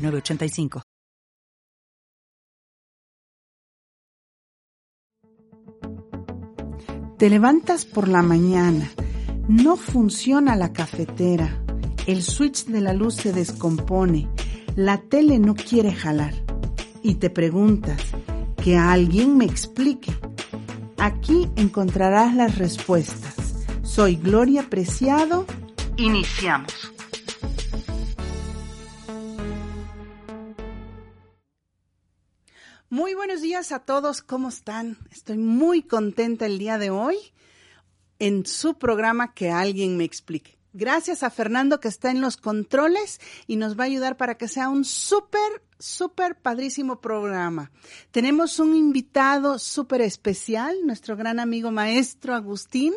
[0.00, 0.82] 985.
[7.18, 8.90] Te levantas por la mañana,
[9.46, 11.62] no funciona la cafetera,
[12.06, 14.28] el switch de la luz se descompone,
[14.74, 16.34] la tele no quiere jalar
[17.02, 18.00] y te preguntas,
[18.62, 20.12] que alguien me explique.
[20.98, 23.34] Aquí encontrarás las respuestas.
[23.82, 25.46] Soy Gloria Preciado.
[25.96, 26.92] Iniciamos.
[32.92, 34.98] Muy buenos días a todos, ¿cómo están?
[35.12, 37.16] Estoy muy contenta el día de hoy
[38.18, 40.58] en su programa Que alguien me explique.
[40.72, 44.48] Gracias a Fernando que está en los controles y nos va a ayudar para que
[44.48, 47.70] sea un súper, súper padrísimo programa.
[48.10, 52.92] Tenemos un invitado súper especial, nuestro gran amigo maestro Agustín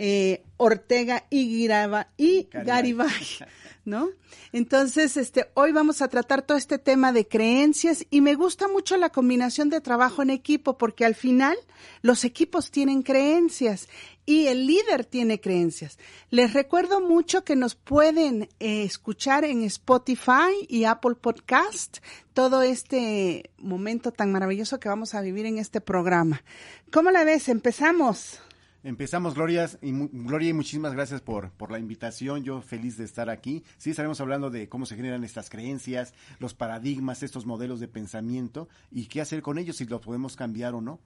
[0.00, 3.10] eh, Ortega y, Giraba, y Garibay.
[3.88, 4.10] ¿no?
[4.52, 8.96] Entonces, este, hoy vamos a tratar todo este tema de creencias y me gusta mucho
[8.96, 11.56] la combinación de trabajo en equipo porque al final
[12.02, 13.88] los equipos tienen creencias
[14.26, 15.98] y el líder tiene creencias.
[16.30, 21.98] Les recuerdo mucho que nos pueden eh, escuchar en Spotify y Apple Podcast
[22.34, 26.44] todo este momento tan maravilloso que vamos a vivir en este programa.
[26.92, 27.48] ¿Cómo la ves?
[27.48, 28.40] Empezamos.
[28.88, 32.42] Empezamos, Gloria, y, Gloria, y muchísimas gracias por, por la invitación.
[32.42, 33.62] Yo feliz de estar aquí.
[33.76, 38.66] Sí, estaremos hablando de cómo se generan estas creencias, los paradigmas, estos modelos de pensamiento
[38.90, 41.00] y qué hacer con ellos, si los podemos cambiar o no.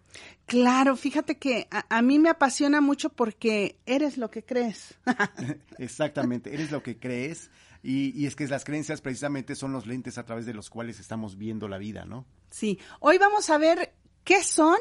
[0.46, 4.94] Claro, fíjate que a, mí me apasiona mucho porque eres lo que crees.
[5.78, 7.50] Exactamente, eres lo que crees.
[7.82, 11.00] Y, y, es que las creencias precisamente son los lentes a través de los cuales
[11.00, 12.26] estamos viendo la vida, ¿no?
[12.48, 13.92] Sí, hoy vamos a ver
[14.22, 14.78] qué son,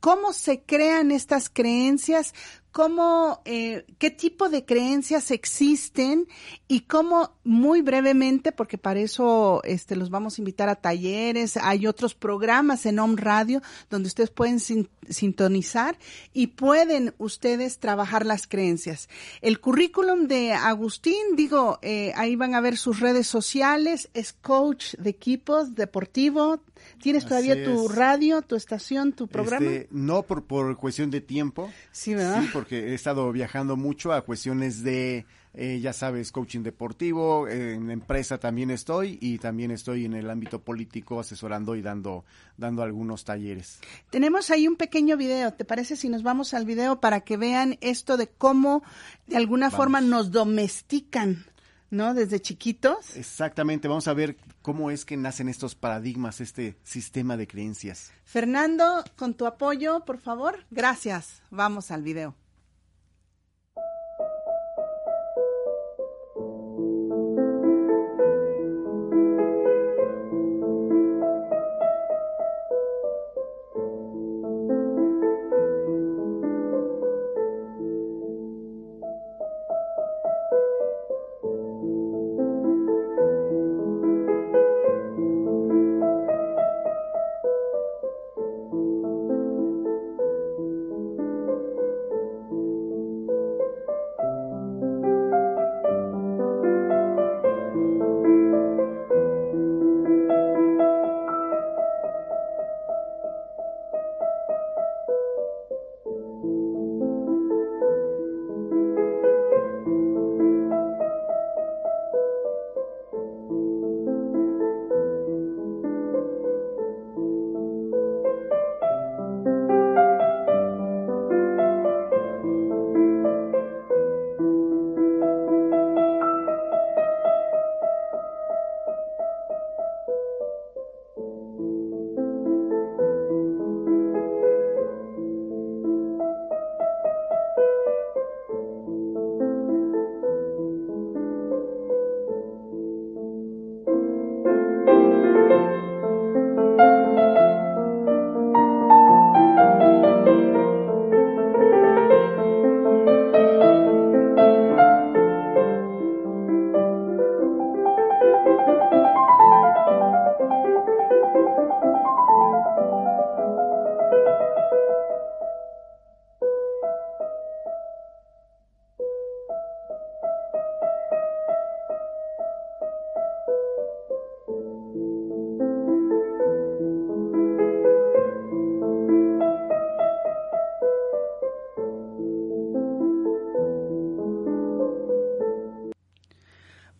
[0.00, 2.34] cómo se crean estas creencias,
[2.78, 6.28] cómo, eh, qué tipo de creencias existen
[6.68, 11.88] y cómo muy brevemente, porque para eso este, los vamos a invitar a talleres, hay
[11.88, 15.98] otros programas en Home Radio donde ustedes pueden sintonizar
[16.32, 19.08] y pueden ustedes trabajar las creencias.
[19.40, 24.94] El currículum de Agustín, digo, eh, ahí van a ver sus redes sociales, es coach
[24.98, 26.60] de equipos deportivo.
[27.02, 29.66] ¿Tienes todavía tu radio, tu estación, tu programa?
[29.66, 31.72] Este, no por, por cuestión de tiempo.
[31.90, 32.42] Sí, ¿verdad?
[32.42, 37.90] Sí, porque he estado viajando mucho a cuestiones de, eh, ya sabes, coaching deportivo, en
[37.90, 42.24] empresa también estoy y también estoy en el ámbito político asesorando y dando,
[42.56, 43.80] dando algunos talleres.
[44.10, 47.78] Tenemos ahí un pequeño video, ¿te parece si nos vamos al video para que vean
[47.80, 48.82] esto de cómo
[49.26, 51.44] de alguna forma nos domestican?
[51.90, 52.14] ¿no?
[52.14, 53.16] Desde chiquitos.
[53.16, 58.12] Exactamente, vamos a ver cómo es que nacen estos paradigmas, este sistema de creencias.
[58.24, 60.66] Fernando, con tu apoyo, por favor.
[60.70, 61.42] Gracias.
[61.50, 62.34] Vamos al video.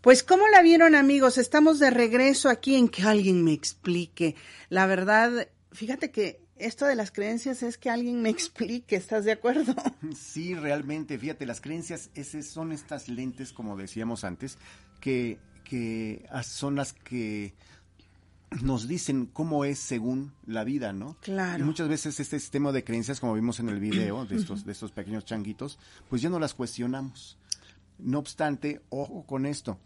[0.08, 1.37] Pues, ¿cómo la vieron, amigos?
[1.37, 4.37] Estamos de regreso aquí en que alguien me explique.
[4.70, 9.32] La verdad, fíjate que esto de las creencias es que alguien me explique, ¿estás de
[9.32, 9.75] acuerdo?
[10.16, 14.56] Sí, realmente, fíjate, las creencias esas son estas lentes, como decíamos antes,
[14.99, 17.52] que, que son las que
[18.62, 21.19] nos dicen cómo es según la vida, ¿no?
[21.20, 21.62] Claro.
[21.62, 24.72] Y muchas veces este sistema de creencias, como vimos en el video de estos, de
[24.72, 25.78] estos pequeños changuitos,
[26.08, 27.37] pues ya no las cuestionamos.
[27.99, 29.78] No obstante, ojo con esto,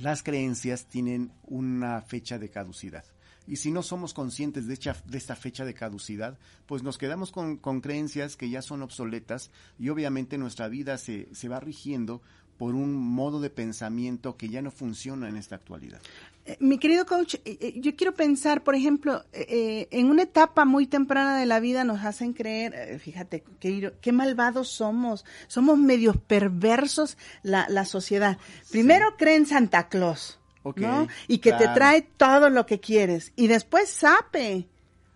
[0.00, 3.04] las creencias tienen una fecha de caducidad.
[3.46, 4.74] Y si no somos conscientes de,
[5.12, 9.90] esta fecha de caducidad, pues nos quedamos con, con, creencias que ya son obsoletas y
[9.90, 12.22] obviamente nuestra vida se, se va rigiendo
[12.58, 16.00] por un modo de pensamiento que ya no funciona en esta actualidad.
[16.46, 20.86] Eh, mi querido coach, eh, eh, yo quiero pensar, por ejemplo, en una etapa muy
[20.86, 27.16] temprana de la vida nos hacen creer, fíjate, qué, qué malvados somos, somos medios perversos
[27.42, 28.38] la, la sociedad.
[28.70, 30.38] Primero creen Santa Claus,
[30.76, 31.08] ¿no?
[31.28, 33.32] Y que te trae todo lo que quieres.
[33.36, 34.68] Y después sape,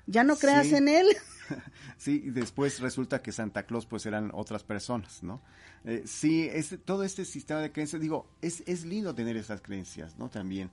[0.07, 1.07] ya no creas en él.
[1.99, 5.41] sí, y después resulta que Santa Claus pues eran otras personas, ¿no?
[5.85, 10.19] Eh, sí, este, todo este sistema de creencias, digo, es, es lindo tener esas creencias,
[10.19, 10.29] ¿no?
[10.29, 10.71] También.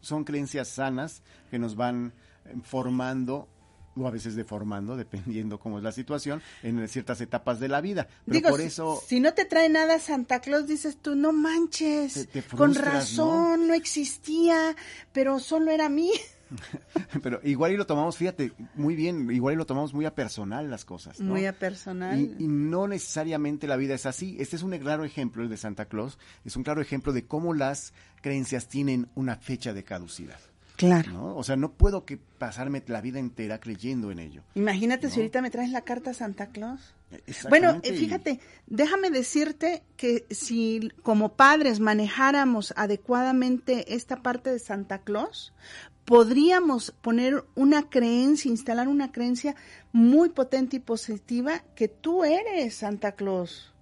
[0.00, 2.12] Son creencias sanas que nos van
[2.44, 3.48] eh, formando
[3.96, 8.08] o a veces deformando, dependiendo cómo es la situación, en ciertas etapas de la vida.
[8.26, 9.02] Pero Digo, por eso...
[9.06, 13.68] Si, no te trae nada Santa Claus, dices tú, no manches, con razón, ¿no?
[13.68, 13.74] ¿no?
[13.74, 14.76] existía,
[15.12, 16.10] pero solo era mí.
[17.22, 20.70] Pero igual y lo tomamos, fíjate, muy bien, igual y lo tomamos muy a personal
[20.70, 21.20] las cosas.
[21.20, 21.32] ¿no?
[21.32, 22.18] Muy a personal.
[22.18, 24.36] Y, no necesariamente la vida es así.
[24.38, 27.54] Este es un claro ejemplo, el de Santa Claus, es un claro ejemplo de cómo
[27.54, 30.38] las creencias tienen una fecha de caducidad.
[30.76, 31.34] Claro.
[31.34, 34.42] O sea, no puedo que pasarme la vida entera creyendo en ello.
[34.54, 36.94] Imagínate si ahorita me traes la carta Santa Claus.
[37.48, 44.98] Bueno, eh, fíjate, déjame decirte que si como padres manejáramos adecuadamente esta parte de Santa
[44.98, 45.54] Claus,
[46.06, 49.54] podríamos poner una creencia, instalar una creencia
[49.92, 53.74] muy potente y positiva que tú eres Santa Claus.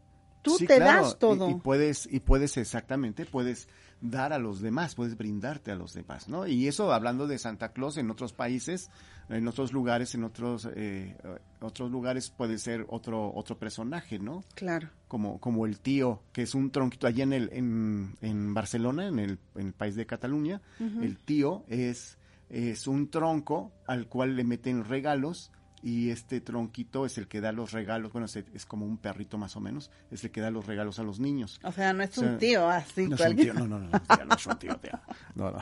[0.43, 1.49] Tú te das todo.
[1.49, 3.69] Y, puedes, y puedes exactamente, puedes
[4.05, 6.47] dar a los demás, puedes brindarte a los demás, ¿no?
[6.47, 8.91] Y eso hablando de Santa Claus en otros países,
[9.31, 11.17] en otros lugares, en otros eh,
[11.61, 14.45] otros lugares puede ser otro otro personaje, ¿no?
[14.55, 14.91] Claro.
[15.09, 19.19] Como como el tío que es un tronquito allá en el en, en Barcelona, en
[19.19, 22.19] el, en el país de Cataluña, el tío es
[22.51, 25.51] es un tronco al cual le meten regalos
[25.85, 29.55] y este tronquito es el que da los regalos, bueno, es, como un perrito más
[29.55, 31.61] o menos, es el que da los regalos a los niños.
[31.63, 33.07] O sea, no es un tío así.
[33.07, 34.99] No es un tío, no, no, no, no, es un tío, tío.
[35.35, 35.59] No, no,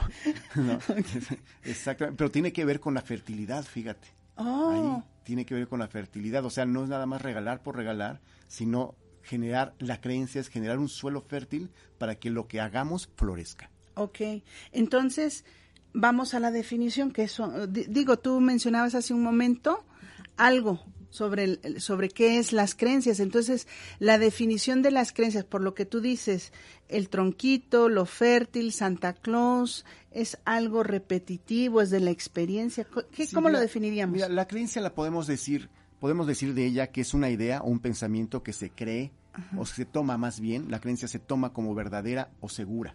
[0.55, 0.79] no.
[1.65, 4.09] Exactamente, pero tiene que ver con la fertilidad, fíjate.
[4.37, 4.71] Oh.
[4.71, 7.77] Ahí tiene que ver con la fertilidad, o sea, no es nada más regalar por
[7.77, 13.11] regalar, sino generar, la creencia es generar un suelo fértil para que lo que hagamos
[13.17, 13.71] florezca.
[13.95, 14.21] Ok,
[14.71, 15.45] entonces
[15.93, 19.85] vamos a la definición que eso, digo, tú mencionabas hace un momento
[20.37, 20.81] algo
[21.13, 23.21] sobre, el, sobre qué es las creencias.
[23.21, 26.53] Entonces, la definición de las creencias, por lo que tú dices,
[26.89, 32.87] el tronquito, lo fértil, Santa Claus, es algo repetitivo, es de la experiencia.
[33.13, 34.15] ¿Qué, ¿Cómo lo definiríamos?
[34.15, 35.69] Mira, la creencia la podemos decir,
[36.01, 39.13] podemos decir de ella que es una idea o un pensamiento que se cree
[39.57, 42.95] o se toma más bien, la creencia se toma como verdadera o segura.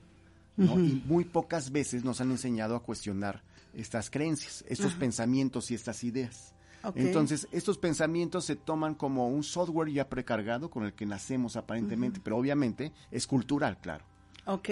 [0.57, 3.43] Y muy pocas veces nos han enseñado a cuestionar
[3.75, 6.55] estas creencias, estos pensamientos y estas ideas.
[6.95, 12.19] Entonces, estos pensamientos se toman como un software ya precargado con el que nacemos aparentemente,
[12.23, 14.05] pero obviamente es cultural, claro.
[14.45, 14.69] Ok,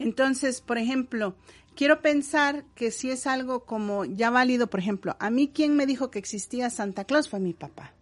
[0.00, 1.36] entonces, por ejemplo,
[1.76, 5.86] quiero pensar que si es algo como ya válido, por ejemplo, a mí quien me
[5.86, 7.94] dijo que existía Santa Claus fue mi papá,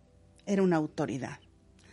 [0.47, 1.39] era una autoridad.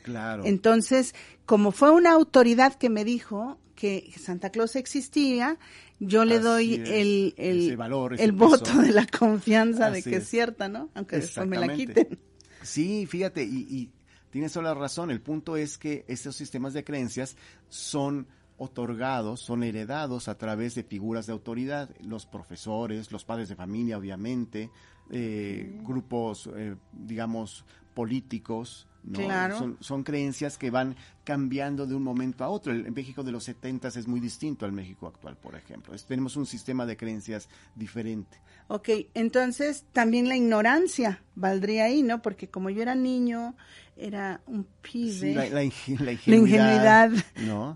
[0.04, 0.44] Claro.
[0.46, 1.14] Entonces,
[1.46, 5.60] como fue una autoridad que me dijo que Santa Claus existía,
[6.00, 10.28] yo le doy el, el, valor, el voto de la confianza de que es.
[10.28, 10.90] cierta, ¿no?
[10.94, 12.20] Aunque después me la quiten.
[12.62, 13.92] Sí, fíjate, y, y
[14.30, 15.10] tienes toda la razón.
[15.10, 17.38] El punto es que estos sistemas de creencias
[17.70, 18.28] son
[18.58, 23.98] otorgados, son heredados a través de figuras de autoridad, los profesores, los padres de familia,
[23.98, 24.72] obviamente,
[25.12, 28.88] eh, grupos, eh, digamos, políticos,
[29.58, 32.74] Son, son, creencias que van cambiando de un momento a otro.
[32.74, 35.94] El, México de los 70 es muy distinto al México actual, por ejemplo.
[36.08, 38.38] tenemos un sistema de creencias diferente.
[38.68, 42.22] Ok, entonces también la ignorancia valdría ahí, ¿no?
[42.22, 43.56] Porque como yo era niño,
[43.96, 45.34] era un pibe.
[45.52, 47.12] la, ingenuidad.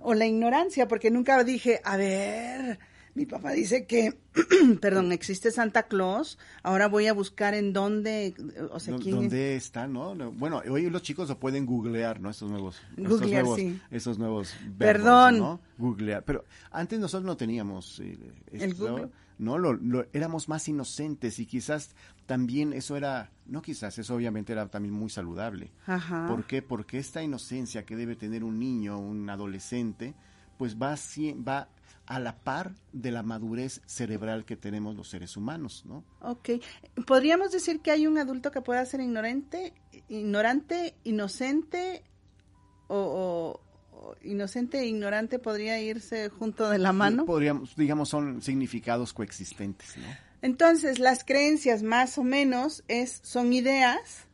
[0.01, 2.79] O la ignorancia, porque nunca dije, a ver,
[3.13, 4.17] Mi papá dice que,
[4.81, 6.37] perdón, existe Santa Claus.
[6.63, 8.33] Ahora voy a buscar en dónde,
[8.71, 10.15] o sea, quién ¿Dónde está, no?
[10.31, 12.29] Bueno, hoy los chicos lo pueden googlear, ¿no?
[12.29, 13.81] Estos nuevos, googlear, estos nuevos, sí.
[13.91, 15.37] esos nuevos verbos, Perdón.
[15.39, 15.59] ¿no?
[15.77, 16.23] Googlear.
[16.23, 18.17] Pero antes nosotros no teníamos eh,
[18.53, 19.09] el Google.
[19.39, 21.93] no, lo, lo- éramos más inocentes y quizás
[22.25, 25.71] también eso era, no quizás, eso obviamente era también muy saludable.
[25.85, 26.27] Ajá.
[26.29, 26.61] ¿Por qué?
[26.61, 30.13] Porque esta inocencia que debe tener un niño, un adolescente,
[30.57, 30.95] pues va,
[31.45, 31.67] va
[32.07, 36.03] a la par de la madurez cerebral que tenemos los seres humanos, ¿no?
[36.21, 36.49] Ok.
[37.07, 39.73] ¿Podríamos decir que hay un adulto que pueda ser ignorante,
[40.09, 42.03] ignorante, inocente
[42.87, 47.25] o, o- o inocente e ignorante podría irse junto de la mano?
[47.25, 50.07] Podríamos, digamos, son significados coexistentes, ¿no?
[50.41, 54.25] Entonces, las creencias más o menos es son ideas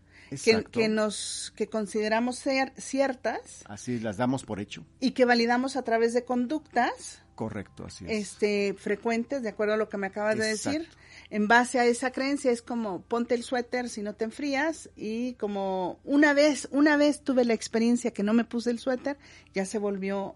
[0.72, 4.86] que, nos que consideramos ser ciertas Así las damos por hecho.
[5.00, 8.12] y que validamos a través de conductas Correcto, así es.
[8.12, 10.88] este frecuentes, de acuerdo a lo que me acabas de decir.
[11.30, 15.34] En base a esa creencia es como ponte el suéter si no te enfrías y
[15.34, 19.18] como una vez, una vez tuve la experiencia que no me puse el suéter,
[19.54, 20.36] ya se volvió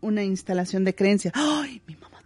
[0.00, 1.32] una instalación de creencia.
[1.34, 2.17] ¡Ay, mi mamá!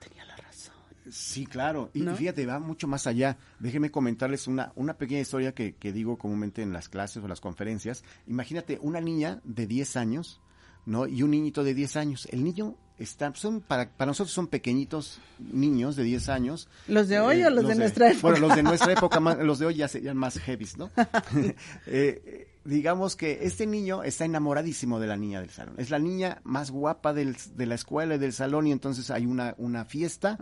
[1.33, 1.91] Sí, claro.
[1.95, 3.39] Y, fíjate, va mucho más allá.
[3.59, 7.41] Déjenme comentarles una, una pequeña historia que, que digo comúnmente en las clases o las
[7.41, 8.05] conferencias.
[8.27, 10.41] Imagínate una niña de 10 años,
[10.87, 11.07] ¿no?
[11.07, 12.29] Y un niñito de 10 años.
[12.31, 16.69] El niño está, son para, para nosotros son pequeñitos niños de 10 años.
[16.89, 18.29] ¿Los de hoy Eh, o los, de nuestra época?
[18.29, 20.91] Bueno, los de nuestra época, más- los de hoy ya serían más heavies, ¿no?
[21.87, 25.75] Eh, digamos que este niño está enamoradísimo de la niña del salón.
[25.78, 29.26] Es la niña más guapa del- de la escuela y del salón y entonces hay
[29.26, 30.38] una, una fiesta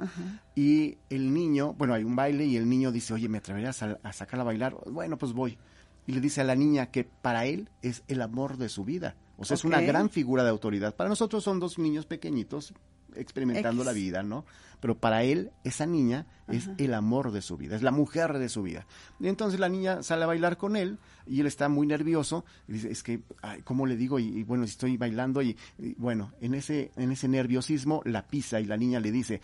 [0.54, 3.98] y el niño, bueno, hay un baile y el niño dice, oye, ¿me atreverías a,
[4.02, 4.76] a sacarla a bailar?
[4.90, 5.58] Bueno, pues voy.
[6.06, 9.16] Y le dice a la niña que para él es el amor de su vida.
[9.36, 10.94] O sea, es una gran figura de autoridad.
[10.96, 12.74] Para nosotros son dos niños pequeñitos
[13.16, 13.86] experimentando X.
[13.86, 14.44] la vida, ¿no?
[14.80, 18.48] Pero para él, esa niña es el amor de su vida, es la mujer de
[18.48, 18.86] su vida.
[19.20, 22.44] Y entonces la niña sale a bailar con él y él está muy nervioso.
[22.66, 24.18] Y dice, es que, ay, ¿cómo le digo?
[24.18, 28.60] Y, y bueno, estoy bailando y, y bueno, en ese, en ese nerviosismo la pisa
[28.60, 29.40] y la niña le dice,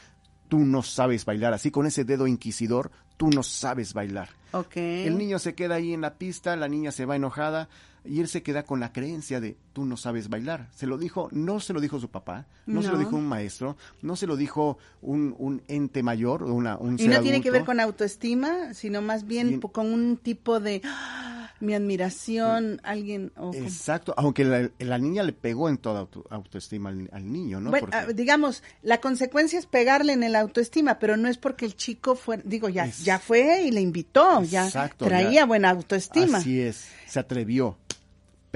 [0.49, 1.53] tú no sabes bailar.
[1.55, 4.29] Así con ese dedo inquisidor, tú no sabes bailar.
[5.07, 7.69] El niño se queda ahí en la pista, la niña se va enojada
[8.05, 10.69] y él se queda con la creencia de tú no sabes bailar.
[10.73, 13.77] Se lo dijo, no se lo dijo su papá, no, se lo dijo un maestro,
[14.01, 17.51] no se lo dijo un, un ente mayor, una, un Y ser no tiene que
[17.51, 24.15] ver con autoestima, sino más bien con un tipo de "Ah, mi admiración, alguien Exacto,
[24.17, 27.71] aunque la, la niña le pegó en toda auto- autoestima al, al niño, ¿no?
[27.71, 31.65] Bueno, Porque- ah, digamos, la consecuencia es pegarle en el autoestima, pero no es porque
[31.65, 35.47] el chico fue, digo, ya, Es- ya fue y le invitó, ya traía ya.
[35.47, 36.39] buena autoestima.
[36.39, 37.79] Así es, se atrevió.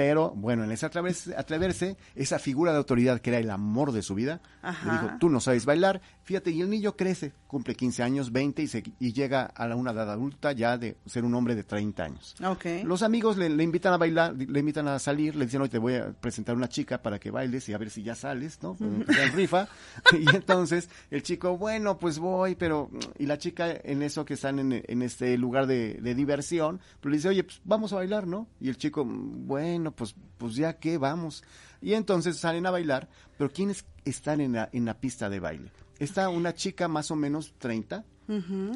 [0.01, 4.01] Pero bueno, en ese atreverse, atreverse, esa figura de autoridad que era el amor de
[4.01, 4.87] su vida, Ajá.
[4.87, 6.01] le dijo, tú no sabes bailar.
[6.23, 9.77] Fíjate, y el niño crece, cumple 15 años, 20 y, se, y llega a la,
[9.77, 12.35] una edad adulta ya de ser un hombre de 30 años.
[12.43, 12.65] Ok.
[12.85, 15.77] Los amigos le, le invitan a bailar, le invitan a salir, le dicen, hoy te
[15.77, 18.79] voy a presentar una chica para que bailes y a ver si ya sales, ¿no?
[18.81, 19.05] En
[19.35, 19.69] rifa.
[20.19, 22.91] Y entonces el chico, bueno, pues voy, pero...
[23.19, 27.11] Y la chica en eso que están en, en este lugar de, de diversión, pues
[27.11, 28.47] le dice, oye, pues vamos a bailar, ¿no?
[28.61, 31.43] Y el chico, bueno, pues, pues ya que vamos.
[31.83, 35.71] Y entonces salen a bailar, pero ¿quiénes están en la, en la pista de baile?
[35.99, 38.05] Está una chica más o menos 30,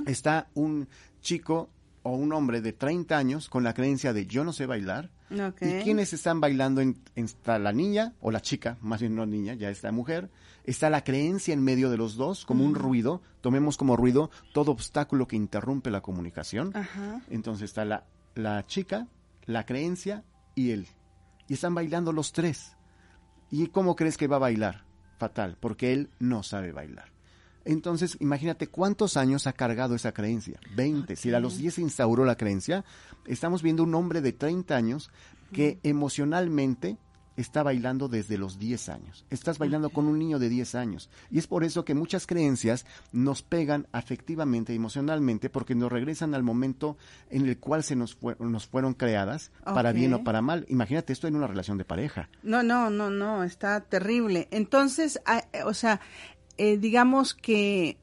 [0.06, 0.88] está un
[1.20, 1.70] chico
[2.02, 5.10] o un hombre de 30 años con la creencia de yo no sé bailar.
[5.80, 6.80] ¿Y quiénes están bailando?
[6.82, 10.28] En, en- está la niña o la chica, más bien no niña, ya está mujer.
[10.64, 13.22] Está la creencia en medio de los dos, como un ruido.
[13.40, 16.72] Tomemos como ruido todo obstáculo que interrumpe la comunicación.
[17.30, 18.04] Entonces está la,
[18.34, 19.06] la chica,
[19.46, 20.86] la creencia y él.
[21.48, 22.76] Y están bailando los tres.
[23.50, 24.84] ¿Y cómo crees que va a bailar?
[25.18, 27.12] Fatal, porque él no sabe bailar.
[27.64, 30.60] Entonces, imagínate cuántos años ha cargado esa creencia.
[30.76, 31.16] 20.
[31.16, 32.84] Si a los 10 se instauró la creencia,
[33.26, 35.10] estamos viendo un hombre de 30 años
[35.52, 36.98] que emocionalmente
[37.36, 39.24] está bailando desde los 10 años.
[39.30, 41.10] Estás bailando con un niño de 10 años.
[41.30, 46.42] Y es por eso que muchas creencias nos pegan afectivamente, emocionalmente, porque nos regresan al
[46.42, 46.96] momento
[47.30, 50.64] en el cual se nos, fue- nos fueron creadas, para bien o para mal.
[50.68, 52.28] Imagínate esto en una relación de pareja.
[52.42, 54.48] No, no, no, no, está terrible.
[54.50, 55.20] Entonces,
[55.64, 56.00] o sea,
[56.56, 57.98] eh, digamos que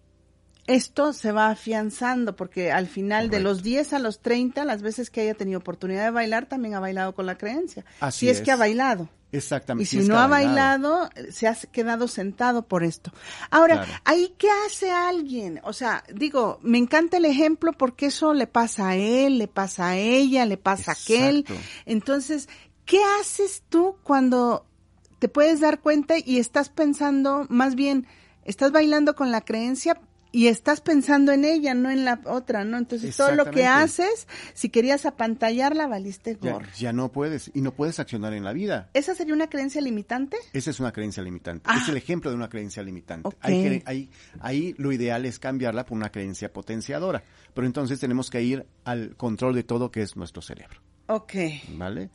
[0.73, 5.09] esto se va afianzando porque al final de los 10 a los 30, las veces
[5.09, 7.85] que haya tenido oportunidad de bailar, también ha bailado con la creencia.
[7.99, 8.43] Así si es, es.
[8.43, 9.09] que ha bailado.
[9.33, 9.83] Exactamente.
[9.83, 13.13] Y si no ha bailado, se ha quedado sentado por esto.
[13.49, 13.91] Ahora, Claro.
[14.03, 15.61] ¿ahí qué hace alguien?
[15.63, 19.89] O sea, digo, me encanta el ejemplo porque eso le pasa a él, le pasa
[19.89, 21.45] a ella, le pasa a aquel.
[21.85, 22.49] Entonces,
[22.83, 24.65] ¿qué haces tú cuando
[25.19, 28.07] te puedes dar cuenta y estás pensando, más bien,
[28.43, 32.77] estás bailando con la creencia, y estás pensando en ella, no en la otra, ¿no?
[32.77, 36.67] Entonces todo lo que haces, si querías apantallarla, valiste gorro.
[36.77, 38.89] Ya, no puedes, y no puedes accionar en la vida.
[38.93, 40.37] ¿Esa sería una creencia limitante?
[40.53, 41.69] Esa es una creencia limitante.
[41.75, 41.97] Es el ah.
[41.97, 43.29] ejemplo de una creencia limitante.
[43.41, 44.09] Ahí,
[44.39, 47.23] ahí, lo ideal es cambiarla por una creencia potenciadora.
[47.53, 50.79] Pero entonces tenemos que ir al control de todo que es nuestro cerebro.
[51.07, 51.33] Ok.
[51.73, 52.09] ¿Vale?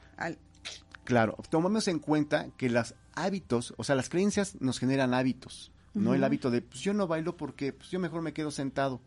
[1.04, 5.70] Claro, tomamos en cuenta que los hábitos, o sea, las creencias nos generan hábitos.
[5.96, 9.00] No el hábito de, pues yo no bailo porque pues yo mejor me quedo sentado.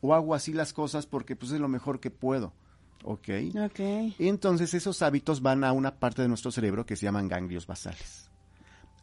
[0.00, 2.54] O hago así las cosas porque pues es lo mejor que puedo.
[3.04, 3.28] ¿Ok?
[3.64, 3.80] Ok.
[4.18, 7.66] Y entonces esos hábitos van a una parte de nuestro cerebro que se llaman ganglios
[7.66, 8.30] basales.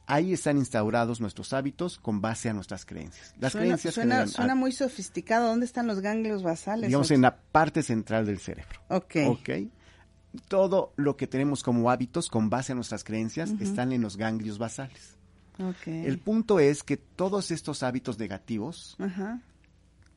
[0.07, 3.35] Ahí están instaurados nuestros hábitos con base a nuestras creencias.
[3.39, 5.49] Las suena, creencias suena, suena muy sofisticado.
[5.49, 6.87] ¿Dónde están los ganglios basales?
[6.87, 8.79] Digamos en la parte central del cerebro.
[8.87, 9.15] Ok.
[9.27, 9.49] Ok.
[10.47, 14.57] Todo lo que tenemos como hábitos con base a nuestras creencias están en los ganglios
[14.57, 15.16] basales.
[15.85, 18.95] El punto es que todos estos hábitos negativos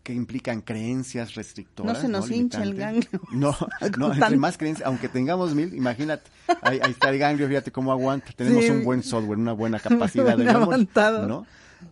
[0.03, 1.95] que implican creencias restrictoras.
[1.95, 3.21] No se nos hincha el ganglio.
[3.33, 3.57] No,
[3.99, 6.31] no entre más creencias, aunque tengamos mil, imagínate,
[6.63, 8.33] ahí, está el ganglio, fíjate cómo aguanta.
[8.35, 10.45] Tenemos un buen software, una buena capacidad de.
[11.27, 11.47] ¿no?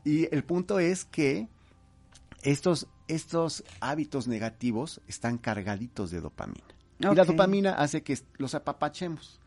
[0.04, 1.48] Y el punto es que
[2.42, 6.77] estos, estos hábitos negativos están cargaditos de dopamina.
[6.98, 9.40] Y la dopamina hace que los apapachemos.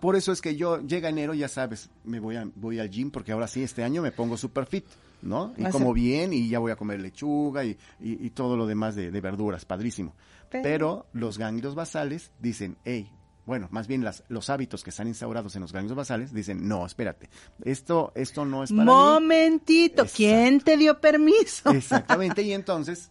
[0.00, 3.10] Por eso es que yo llega enero, ya sabes, me voy a, voy al gym
[3.10, 4.86] porque ahora sí este año me pongo super fit,
[5.22, 5.52] ¿no?
[5.56, 9.10] Y como bien y ya voy a comer lechuga y, y, todo lo demás de,
[9.20, 10.14] verduras, padrísimo.
[10.50, 13.10] Pero, los ganglios basales dicen, hey,
[13.44, 16.86] bueno, más bien las, los hábitos que están instaurados en los ganglios basales dicen, no,
[16.86, 17.28] espérate,
[17.64, 21.70] esto, esto no es para Momentito, ¿quién te dio permiso?
[21.70, 23.10] Exactamente, y entonces,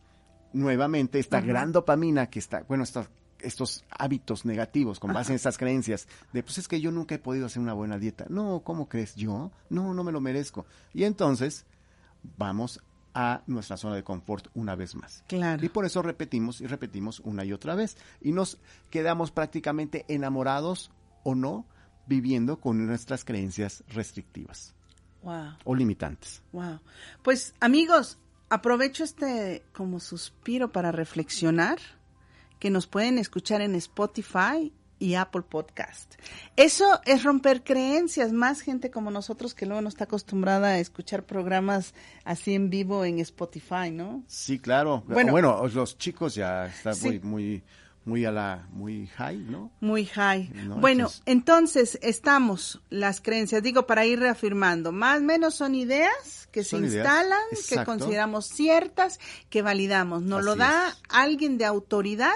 [0.54, 3.08] nuevamente, esta gran dopamina que está, bueno, esta
[3.44, 7.20] estos hábitos negativos con base en estas creencias de pues es que yo nunca he
[7.20, 8.26] podido hacer una buena dieta.
[8.30, 9.52] No, ¿cómo crees yo?
[9.70, 10.66] No, no me lo merezco.
[10.94, 11.66] Y entonces
[12.38, 12.82] vamos
[13.14, 15.24] a nuestra zona de confort una vez más.
[15.28, 15.64] Claro.
[15.64, 17.98] Y por eso repetimos y repetimos una y otra vez.
[18.22, 18.58] Y nos
[18.90, 20.92] quedamos prácticamente enamorados
[21.24, 21.66] o no
[22.08, 24.74] viviendo con nuestras creencias restrictivas.
[25.22, 25.54] Wow.
[25.64, 26.42] O limitantes.
[26.52, 26.80] Wow.
[27.22, 28.18] Pues amigos,
[28.50, 31.80] aprovecho este como suspiro para reflexionar
[32.64, 36.14] que nos pueden escuchar en Spotify y Apple Podcast.
[36.56, 41.26] Eso es romper creencias, más gente como nosotros que luego no está acostumbrada a escuchar
[41.26, 44.24] programas así en vivo en Spotify, ¿no?
[44.28, 45.04] Sí, claro.
[45.08, 47.64] Bueno, bueno los chicos ya están muy, muy
[48.06, 49.70] muy a la muy high, ¿no?
[49.82, 50.50] Muy high.
[50.80, 56.64] Bueno, entonces estamos las creencias, digo para ir reafirmando, más o menos son ideas que
[56.64, 60.22] se instalan, que consideramos ciertas, que validamos.
[60.22, 62.32] Nos lo da alguien de autoridad,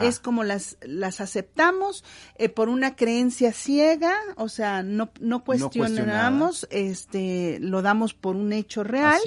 [0.00, 6.66] es como las las aceptamos eh, por una creencia ciega, o sea, no no cuestionamos,
[6.70, 9.20] este lo damos por un hecho real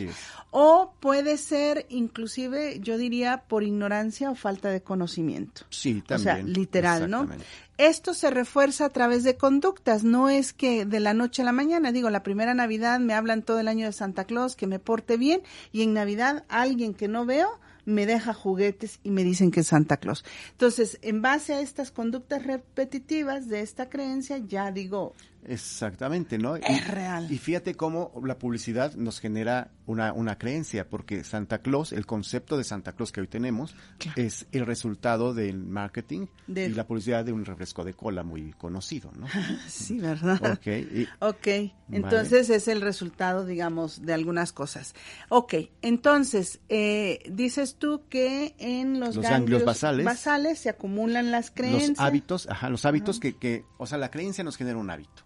[0.52, 5.64] o puede ser inclusive, yo diría, por ignorancia o falta de conocimiento.
[5.70, 6.36] Sí, también.
[6.36, 7.30] O sea, literal, ¿no?
[7.78, 11.52] Esto se refuerza a través de conductas, no es que de la noche a la
[11.52, 14.80] mañana, digo, la primera Navidad me hablan todo el año de Santa Claus, que me
[14.80, 15.42] porte bien,
[15.74, 19.68] y en Navidad alguien que no veo me deja juguetes y me dicen que es
[19.68, 20.26] Santa Claus.
[20.52, 25.14] Entonces, en base a estas conductas repetitivas de esta creencia, ya digo,
[25.48, 26.56] Exactamente, ¿no?
[26.56, 27.32] Es real.
[27.32, 32.58] Y fíjate cómo la publicidad nos genera una, una creencia, porque Santa Claus, el concepto
[32.58, 33.76] de Santa Claus que hoy tenemos,
[34.16, 39.12] es el resultado del marketing y la publicidad de un refresco de cola muy conocido,
[39.18, 39.28] ¿no?
[39.68, 40.40] sí, ¿verdad?
[40.54, 40.68] Ok.
[40.68, 44.96] Y, ok, entonces es el resultado, digamos, de algunas cosas.
[45.30, 51.90] Ok, entonces, eh, dices tú que en los, ganglios, basales, basales, se acumulan las creencias.
[51.90, 55.24] Los hábitos, ajá, los hábitos que, que, o sea, la creencia nos genera un hábito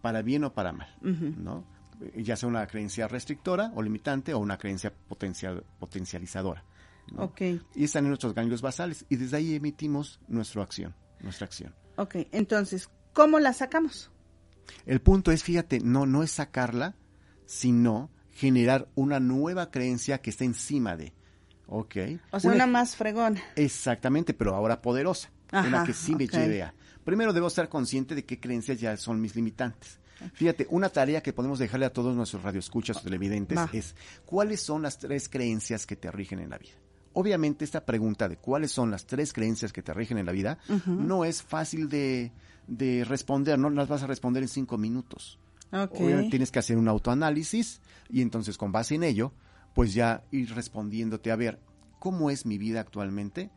[0.00, 1.64] para bien o para mal, ¿no?
[2.16, 6.64] Ya sea una creencia restrictora o limitante o una creencia potencial, potencializadora.
[7.74, 11.74] Y están en nuestros ganglios basales y desde ahí emitimos nuestra acción, nuestra acción.
[11.96, 14.10] Ok, entonces, ¿cómo la sacamos?
[14.86, 16.94] El punto es, fíjate, no, no es sacarla,
[17.46, 21.14] sino generar una nueva creencia que esté encima de.
[21.66, 21.96] ¿Ok?
[22.30, 23.42] O sea, una, más fregona.
[23.56, 25.30] Exactamente, pero ahora poderosa.
[25.52, 26.74] una que sí me idea
[27.08, 29.98] primero debo estar consciente de qué creencias ya son mis limitantes.
[30.34, 33.94] Fíjate, una tarea que podemos dejarle a todos nuestros radioescuchas o televidentes es
[34.26, 36.74] ¿cuáles son las tres creencias que te rigen en la vida?
[37.14, 40.58] Obviamente esta pregunta de cuáles son las tres creencias que te rigen en la vida
[40.84, 42.30] no es fácil de,
[43.08, 45.38] responder, no las vas a responder en cinco minutos.
[45.72, 49.32] Obviamente tienes que hacer un autoanálisis y entonces con base en ello,
[49.74, 51.58] pues ya ir respondiéndote a ver
[51.98, 53.50] cómo es mi vida actualmente,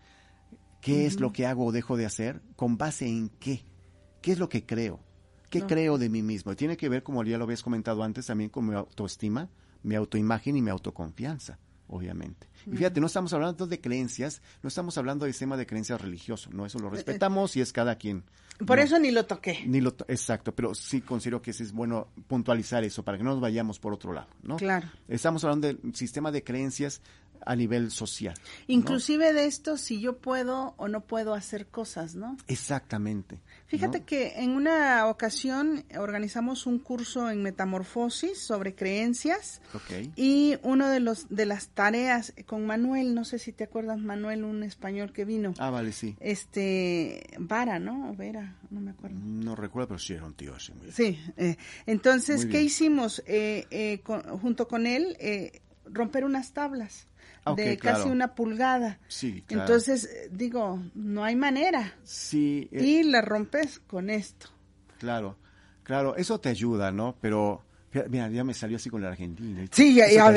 [0.82, 2.41] ¿Qué es lo que hago o dejo de hacer?
[2.56, 3.63] ¿Con base en qué?
[4.22, 5.00] ¿Qué es lo que creo?
[5.50, 6.56] ¿Qué creo de mí mismo?
[6.56, 9.50] Tiene que ver, como ya lo habías comentado antes, también con mi autoestima,
[9.84, 11.60] mi autoimagen y mi autoconfianza.
[11.88, 12.48] obviamente.
[12.67, 16.50] Y fíjate, no estamos hablando de creencias, no estamos hablando de tema de creencias religioso,
[16.54, 18.24] no, eso lo respetamos y es cada quien.
[18.65, 19.63] Por No, eso ni lo toqué.
[19.65, 23.26] Ni lo, to- exacto, pero sí considero que sí es bueno puntualizar eso para que
[23.26, 24.56] no nos vayamos por otro lado, ¿no?
[24.56, 24.88] Claro.
[25.10, 27.02] Estamos hablando del sistema de creencias
[27.45, 28.34] a nivel social.
[28.38, 28.73] ¿no?
[28.73, 32.38] Inclusive de esto, si yo puedo o no puedo hacer cosas, ¿no?
[32.47, 33.39] Exactamente.
[33.67, 34.06] Fíjate ¿no?
[34.06, 40.10] que en una ocasión organizamos un curso en metamorfosis sobre creencias Ok.
[40.15, 44.43] y uno de los de las tareas con Manuel, no sé si te acuerdas Manuel,
[44.43, 46.15] un español que vino, Ah, vale, sí.
[46.19, 48.12] este Vara, ¿no?
[48.12, 49.17] O Vera, no me acuerdo.
[49.21, 50.73] No recuerdo, pero sí era un tío así.
[50.73, 55.15] muy- Sí, eh, entonces, ¿qué hicimos eh, eh, con- junto con él?
[55.19, 57.08] Eh, romper unas tablas
[57.43, 57.97] Ah, de claro.
[57.99, 58.99] casi una pulgada.
[59.08, 59.63] Sí, claro.
[59.63, 61.93] Entonces, eh, digo, no hay manera.
[62.04, 64.47] Sí, eh, Y la rompes con esto.
[64.99, 65.38] claro,
[65.84, 67.15] claro, eso te ayuda, ¿no?
[67.19, 67.63] Pero,
[68.10, 69.65] mira, ya me salió así con la Argentina.
[69.71, 70.32] Sí, ya, ya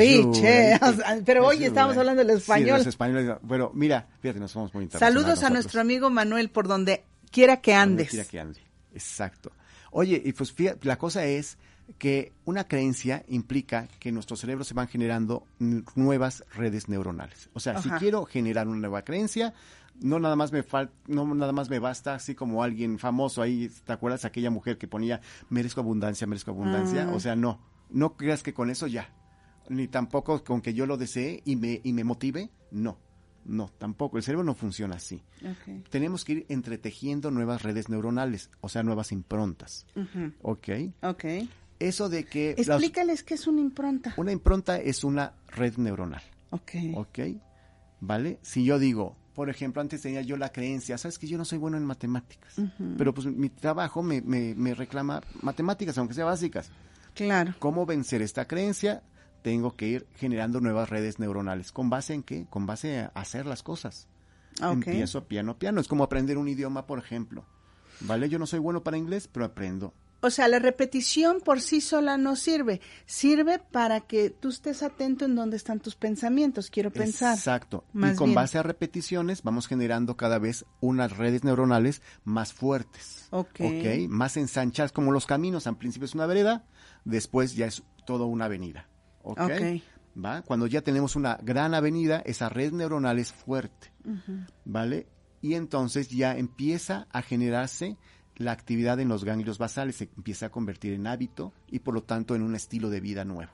[1.23, 2.77] pero hoy estábamos hablando del Sí, de español.
[2.79, 3.35] los españoles.
[3.47, 7.61] Pero mira, fíjate, nos somos muy internacionales Saludos a nuestro amigo Manuel por donde quiera
[7.61, 8.09] que Donde andes.
[8.09, 8.59] quiera que ande.
[8.93, 9.51] Exacto.
[9.91, 11.57] Oye, y pues fíjate, la cosa es
[11.97, 15.45] que una creencia implica que nuestros cerebros se van generando
[15.95, 17.49] nuevas redes neuronales.
[17.53, 19.53] O sea, si quiero generar una nueva creencia,
[20.01, 23.69] no nada más me fal- no nada más me basta así como alguien famoso ahí,
[23.85, 27.07] ¿te acuerdas aquella mujer que ponía merezco abundancia, merezco abundancia?
[27.09, 27.13] Ah.
[27.15, 29.13] O sea, no, no creas que con eso ya.
[29.69, 32.97] Ni tampoco con que yo lo desee y me y me motive, no.
[33.47, 35.21] No, tampoco, el cerebro no funciona así
[35.91, 39.85] tenemos que ir entretejiendo nuevas redes neuronales, o sea, nuevas improntas.
[40.41, 40.67] ¿Ok?
[41.03, 41.25] Ok.
[41.79, 42.51] Eso de que...
[42.51, 44.13] Explícales qué es una impronta.
[44.17, 46.21] una impronta es una red neuronal.
[46.51, 46.71] Ok.
[46.95, 47.19] ¿Ok?
[47.99, 48.39] ¿Vale?
[48.41, 51.57] Si yo digo, por ejemplo, antes tenía yo la creencia, sabes que yo no soy
[51.57, 52.55] bueno en matemáticas,
[52.97, 56.71] pero pues mi trabajo me, me, me reclama matemáticas, aunque sea básicas.
[57.13, 57.53] Claro.
[57.59, 59.03] ¿Cómo vencer esta creencia?
[59.41, 61.71] Tengo que ir generando nuevas redes neuronales.
[61.71, 62.45] ¿Con base en qué?
[62.49, 64.07] Con base a hacer las cosas.
[64.61, 64.87] Ok.
[64.87, 65.81] Empiezo piano piano.
[65.81, 67.45] Es como aprender un idioma, por ejemplo.
[68.01, 68.29] ¿Vale?
[68.29, 69.93] Yo no soy bueno para inglés, pero aprendo.
[70.25, 72.81] O sea, la repetición por sí sola no sirve.
[73.05, 77.37] Sirve para que tú estés atento en dónde están tus pensamientos, quiero pensar.
[77.37, 77.83] Exacto.
[77.93, 78.35] Más y con bien.
[78.35, 83.27] base a repeticiones vamos generando cada vez unas redes neuronales más fuertes.
[83.29, 83.59] Ok.
[83.59, 84.09] Ok.
[84.09, 85.67] Más ensanchadas, como los caminos.
[85.67, 86.65] Al principio es una vereda,
[87.03, 88.89] después ya es todo una avenida.
[89.21, 89.41] Ok.
[89.41, 89.81] Ok.
[90.25, 90.41] ¿Va?
[90.41, 93.91] Cuando ya tenemos una gran avenida, esa red neuronal es fuerte.
[94.63, 95.05] ¿Vale?
[95.43, 97.97] Y entonces ya empieza a generarse
[98.37, 102.03] la actividad en los ganglios basales, se empieza a convertir en hábito y por lo
[102.03, 103.51] tanto en un estilo de vida nuevo.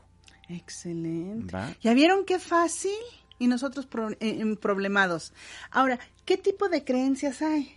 [0.49, 1.53] Excelente.
[1.55, 1.69] ¿Va?
[1.81, 2.91] ¿Ya vieron qué fácil?
[3.39, 5.33] Y nosotros pro- eh, eh, problemados.
[5.71, 7.75] Ahora, ¿qué tipo de creencias hay?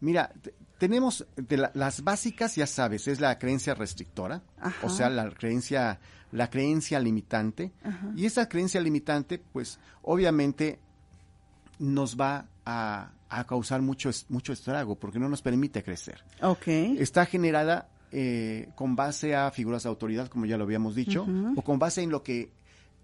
[0.00, 4.86] Mira, te- tenemos de la- las básicas, ya sabes, es la creencia restrictora, Ajá.
[4.86, 5.98] o sea, la creencia,
[6.32, 7.72] la creencia limitante.
[7.84, 8.12] Ajá.
[8.16, 10.78] Y esa creencia limitante, pues, obviamente
[11.78, 16.22] nos va a, a causar mucho, mucho estrago porque no nos permite crecer.
[16.42, 16.66] Ok.
[16.66, 21.62] Está generada eh, con base a figuras de autoridad, como ya lo habíamos dicho, o
[21.62, 22.50] con base en lo que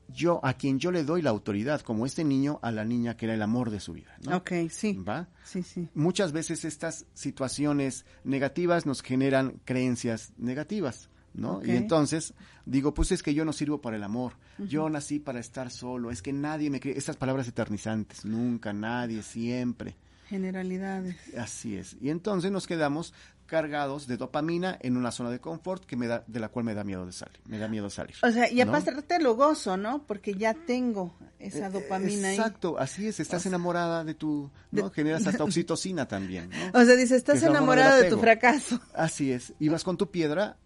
[0.09, 3.27] yo, a quien yo le doy la autoridad, como este niño a la niña que
[3.27, 4.17] era el amor de su vida.
[4.25, 4.37] ¿no?
[4.37, 4.95] Ok, sí.
[4.95, 5.29] ¿Va?
[5.45, 5.89] Sí, sí.
[5.95, 11.61] muchas veces estas situaciones negativas nos generan creencias negativas, ¿no?
[11.65, 12.35] Y entonces
[12.65, 16.11] digo, pues es que yo no sirvo para el amor, yo nací para estar solo,
[16.11, 19.97] es que nadie me cree, estas palabras eternizantes, nunca, nadie, siempre,
[20.29, 21.17] Generalidades.
[21.39, 21.97] así es.
[22.01, 23.15] Y entonces nos quedamos
[23.47, 26.75] cargados de dopamina en una zona de confort que me da, de la cual me
[26.75, 28.17] da miedo de salir, me da miedo salir.
[28.23, 28.75] O sea, y ¿no?
[28.75, 30.03] aparte lo gozo, ¿no?
[30.05, 32.37] Porque ya tengo esa Eh, dopamina ahí.
[32.37, 34.91] Exacto, así es, estás enamorada de tu, ¿no?
[34.91, 36.81] Generas hasta oxitocina también, ¿no?
[36.81, 38.81] O sea, dice, estás es del de tu fracaso.
[38.95, 39.55] Así es.
[39.59, 40.57] Y vas con tu piedra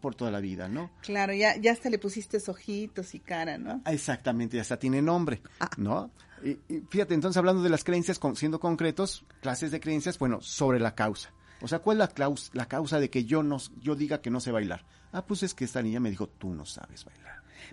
[0.00, 0.90] por toda la vida, ¿no?
[1.00, 3.82] Claro, ya, ya hasta le pusiste ojitos y cara, ¿no?
[3.86, 5.40] Exactamente, ya hasta tiene nombre,
[5.78, 6.10] ¿no?
[6.44, 10.80] Y, fíjate, entonces hablando de las creencias, con- siendo concretos, clases de creencias, bueno, sobre
[10.80, 11.32] la causa.
[11.60, 14.30] O sea, ¿cuál es la, claus- la causa de que yo, no, yo diga que
[14.30, 14.84] no sé bailar?
[15.12, 17.27] Ah, pues es que esta niña me dijo, tú no sabes bailar.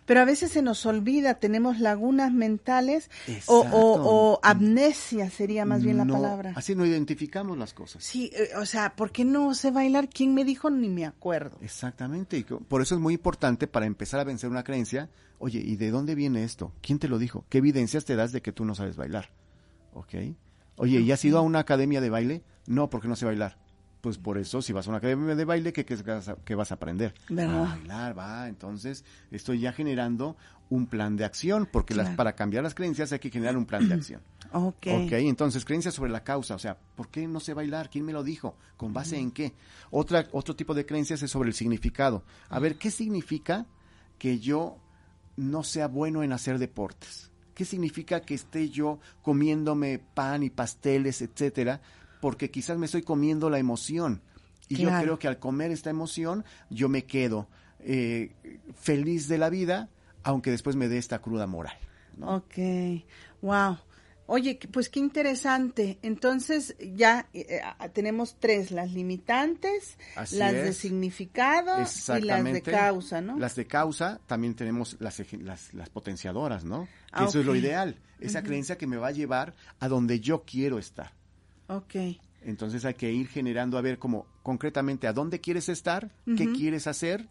[0.06, 3.10] Pero a veces se nos olvida, tenemos lagunas mentales
[3.48, 3.78] o, Exacto.
[3.78, 6.54] o, o amnesia sería más bien la palabra.
[6.56, 8.04] Así no identificamos las cosas.
[8.04, 10.10] Sí, eh, o sea, ¿por qué no sé bailar?
[10.10, 10.70] ¿Quién me dijo?
[10.70, 11.58] Ni me acuerdo.
[11.62, 15.76] Exactamente, y por eso es muy importante para empezar a vencer una creencia, oye, ¿y
[15.76, 16.72] de dónde viene esto?
[16.82, 17.46] ¿Quién te lo dijo?
[17.50, 19.32] ¿Qué evidencias te das de que tú no sabes bailar?
[19.94, 20.14] ¿Ok?
[20.78, 22.44] Oye, ¿y has ido a una academia de baile?
[22.68, 23.58] No, porque no sé bailar.
[24.06, 26.54] Pues por eso, si vas a una academia de baile, ¿qué, qué vas, a, qué
[26.54, 27.16] vas a aprender?
[27.28, 27.66] ¿Verdad?
[27.66, 28.48] A bailar, va.
[28.48, 30.38] Entonces, estoy ya generando
[30.70, 33.90] un plan de acción, porque las, para cambiar las creencias hay que generar un plan
[33.90, 34.22] de acción.
[34.54, 34.88] Ok.
[34.88, 37.90] Ok, entonces creencias sobre la causa, o sea, ¿por qué no sé bailar?
[37.90, 38.56] ¿Quién me lo dijo?
[38.78, 39.54] ¿Con base en qué?
[39.90, 42.24] Otra, otro tipo de creencias es sobre el significado.
[42.48, 43.66] A ver, ¿qué significa
[44.20, 44.78] que yo
[45.36, 47.32] no sea bueno en hacer deportes?
[47.56, 51.82] ¿Qué significa que esté yo comiéndome pan y pasteles, etcétera?
[52.26, 54.24] Porque quizás me estoy comiendo la emoción.
[54.68, 57.48] Y yo creo que al comer esta emoción, yo me quedo
[57.82, 58.32] eh,
[58.82, 59.90] feliz de la vida,
[60.24, 61.78] aunque después me dé esta cruda moral.
[62.20, 62.56] Ok,
[63.44, 63.78] wow.
[64.26, 66.00] Oye, pues qué interesante.
[66.02, 70.00] Entonces ya eh, eh, tenemos tres, las limitantes,
[70.32, 73.38] las de significado y las de causa, ¿no?
[73.38, 75.22] Las de causa, también tenemos las,
[75.74, 76.88] las, potenciadoras, ¿no?
[77.12, 80.44] Ah, eso es lo ideal, esa creencia que me va a llevar a donde yo
[80.44, 81.14] quiero estar.
[81.68, 81.96] Ok.
[82.42, 86.86] Entonces hay que ir generando a ver como concretamente a dónde quieres estar, qué quieres
[86.86, 87.28] hacer,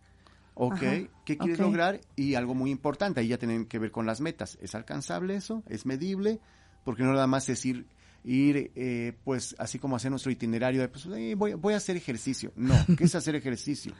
[0.54, 0.80] ok,
[1.24, 4.58] qué quieres lograr y algo muy importante, ahí ya tienen que ver con las metas.
[4.60, 5.62] ¿Es alcanzable eso?
[5.68, 6.40] ¿Es medible?
[6.84, 7.86] porque no nada más es ir,
[8.22, 12.52] ir eh, pues así como hacer nuestro itinerario de, pues voy, voy a hacer ejercicio.
[12.54, 13.92] No, ¿qué es hacer ejercicio?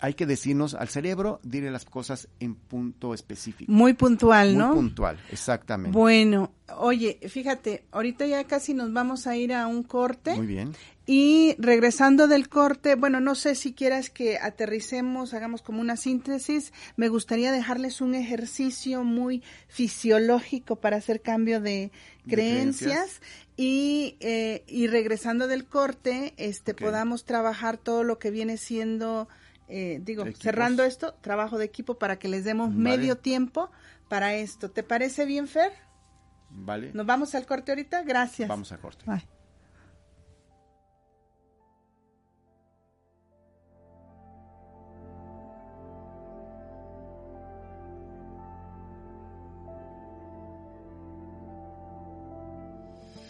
[0.00, 3.70] Hay que decirnos al cerebro, dirle las cosas en punto específico.
[3.72, 4.68] Muy puntual, ¿no?
[4.68, 5.96] Muy puntual, exactamente.
[5.96, 10.34] Bueno, oye, fíjate, ahorita ya casi nos vamos a ir a un corte.
[10.34, 10.72] Muy bien.
[11.08, 16.72] Y regresando del corte, bueno, no sé si quieras que aterricemos, hagamos como una síntesis.
[16.96, 21.92] Me gustaría dejarles un ejercicio muy fisiológico para hacer cambio de,
[22.28, 23.22] creencias.
[23.56, 29.28] Y, eh, y regresando del corte, este, podamos trabajar todo lo que viene siendo
[29.68, 33.70] eh, digo, cerrando esto, trabajo de equipo para que les demos medio tiempo
[34.08, 34.70] para esto.
[34.70, 35.72] ¿Te parece bien, Fer?
[36.50, 36.92] Vale.
[36.94, 38.02] ¿Nos vamos al corte ahorita?
[38.02, 38.48] Gracias.
[38.48, 39.04] Vamos al corte.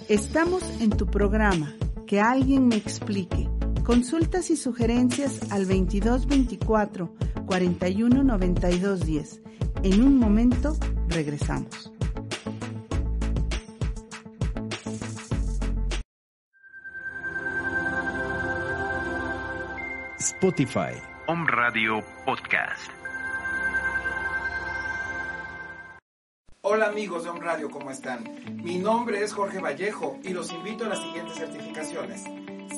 [0.09, 1.75] Estamos en tu programa.
[2.07, 3.49] Que alguien me explique
[3.87, 7.14] Consultas y sugerencias al 2224
[7.46, 9.42] 41 92 10.
[9.85, 10.77] En un momento
[11.09, 11.92] regresamos.
[20.18, 21.01] Spotify.
[21.29, 22.90] Home Radio Podcast.
[26.62, 28.25] Hola amigos de Home Radio, ¿cómo están?
[28.64, 32.25] Mi nombre es Jorge Vallejo y los invito a las siguientes certificaciones.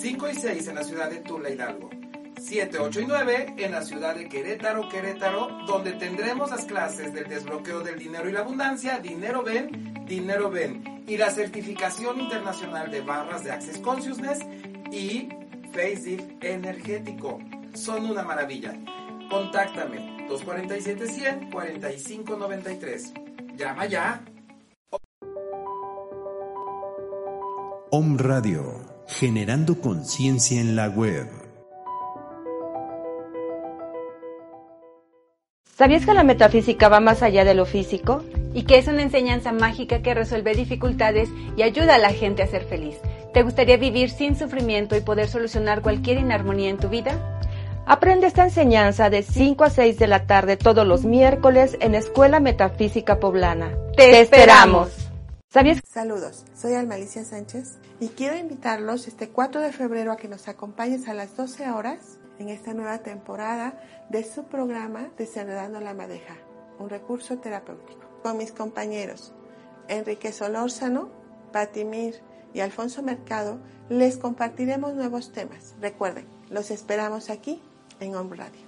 [0.01, 1.91] 5 y 6 en la ciudad de Tula Hidalgo.
[2.41, 7.29] 7, 8 y 9 en la ciudad de Querétaro, Querétaro, donde tendremos las clases del
[7.29, 13.01] desbloqueo del dinero y la abundancia, Dinero Ven, Dinero Ven, y la certificación internacional de
[13.01, 14.39] barras de Access Consciousness
[14.93, 15.29] y
[15.73, 17.39] Face energético.
[17.75, 18.75] Son una maravilla.
[19.29, 23.13] Contáctame 247 100 4593.
[23.57, 24.25] Llama ya.
[27.91, 31.27] Om Radio generando conciencia en la web.
[35.77, 38.23] ¿Sabías que la metafísica va más allá de lo físico?
[38.53, 42.49] Y que es una enseñanza mágica que resuelve dificultades y ayuda a la gente a
[42.49, 42.97] ser feliz.
[43.33, 47.41] ¿Te gustaría vivir sin sufrimiento y poder solucionar cualquier inarmonía en tu vida?
[47.87, 52.41] Aprende esta enseñanza de 5 a 6 de la tarde todos los miércoles en Escuela
[52.41, 53.71] Metafísica Poblana.
[53.97, 54.98] ¡Te esperamos!
[55.51, 61.09] Saludos, soy Almalicia Sánchez y quiero invitarlos este 4 de febrero a que nos acompañes
[61.09, 63.81] a las 12 horas en esta nueva temporada
[64.11, 66.37] de su programa Desenredando la Madeja,
[66.79, 68.21] un recurso terapéutico.
[68.23, 69.33] Con mis compañeros
[69.89, 71.09] Enrique Solórzano,
[71.51, 72.21] Patimir
[72.53, 73.59] y Alfonso Mercado
[73.89, 75.77] les compartiremos nuevos temas.
[75.81, 77.63] Recuerden, los esperamos aquí
[78.01, 78.68] en Home Radio.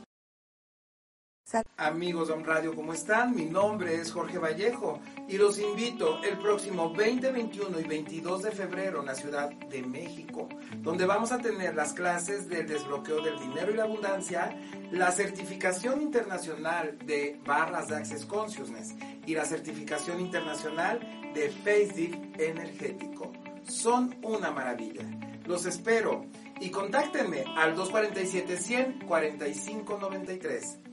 [1.76, 3.34] Amigos de Om Radio, ¿cómo están?
[3.34, 8.50] Mi nombre es Jorge Vallejo y los invito el próximo 20, 21 y 22 de
[8.52, 13.36] febrero en la Ciudad de México, donde vamos a tener las clases del desbloqueo del
[13.40, 14.56] dinero y la abundancia,
[14.92, 18.94] la certificación internacional de barras de Access Consciousness
[19.26, 21.00] y la certificación internacional
[21.34, 23.32] de Face energético.
[23.64, 25.04] Son una maravilla.
[25.46, 26.26] Los espero
[26.60, 30.89] y contáctenme al 247 100 4593.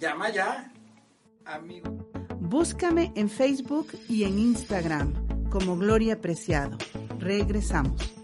[0.00, 0.72] Llama ya,
[1.44, 2.08] amigo.
[2.38, 6.78] Búscame en Facebook y en Instagram como Gloria Preciado.
[7.18, 8.14] Regresamos.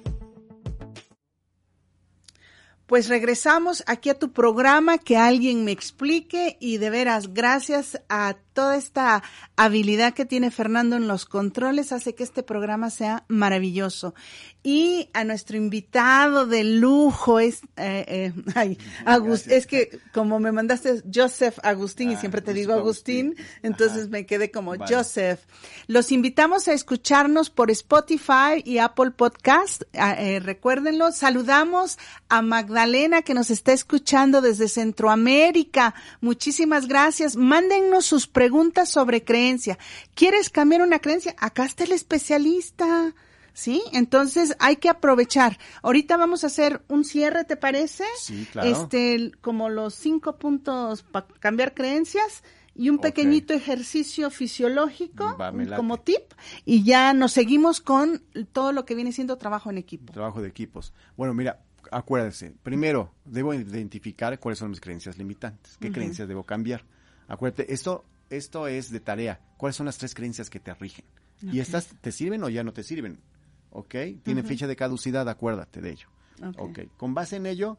[2.86, 8.36] Pues regresamos aquí a tu programa, que alguien me explique y de veras, gracias a
[8.54, 9.22] toda esta
[9.56, 14.14] habilidad que tiene Fernando en los controles hace que este programa sea maravilloso.
[14.62, 18.76] Y a nuestro invitado de lujo es, eh, eh,
[19.48, 24.24] es que como me mandaste Joseph Agustín y ah, siempre te digo Agustín, entonces me
[24.24, 25.40] quedé como Joseph.
[25.86, 29.82] Los invitamos a escucharnos por Spotify y Apple Podcast.
[29.92, 31.12] Ah, eh, recuérdenlo.
[31.12, 31.98] Saludamos
[32.30, 35.94] a Magdalena que nos está escuchando desde Centroamérica.
[36.22, 37.36] Muchísimas gracias.
[37.36, 39.78] Mándennos sus preguntas preguntas sobre creencia.
[40.14, 41.34] ¿Quieres cambiar una creencia?
[41.38, 43.14] Acá está el especialista.
[43.54, 43.82] ¿Sí?
[43.92, 45.58] Entonces hay que aprovechar.
[45.80, 48.04] Ahorita vamos a hacer un cierre, ¿te parece?
[48.18, 48.68] Sí, claro.
[48.68, 52.42] Este, como los cinco puntos para cambiar creencias
[52.74, 56.32] y un pequeñito ejercicio fisiológico Va, como tip
[56.64, 60.12] y ya nos seguimos con todo lo que viene siendo trabajo en equipo.
[60.12, 60.92] Trabajo de equipos.
[61.16, 61.60] Bueno, mira,
[61.92, 62.54] acuérdense.
[62.62, 65.78] Primero, debo identificar cuáles son mis creencias limitantes.
[65.78, 66.84] ¿Qué creencias debo cambiar?
[67.28, 68.04] Acuérdate, esto,
[68.36, 69.40] esto es de tarea.
[69.56, 71.04] ¿Cuáles son las tres creencias que te rigen?
[71.42, 73.20] ¿Y estas te sirven o ya no te sirven?
[73.70, 73.90] ¿Ok?
[74.22, 76.08] Tienen fecha de caducidad, acuérdate de ello.
[76.58, 76.78] Ok.
[76.96, 77.78] Con base en ello,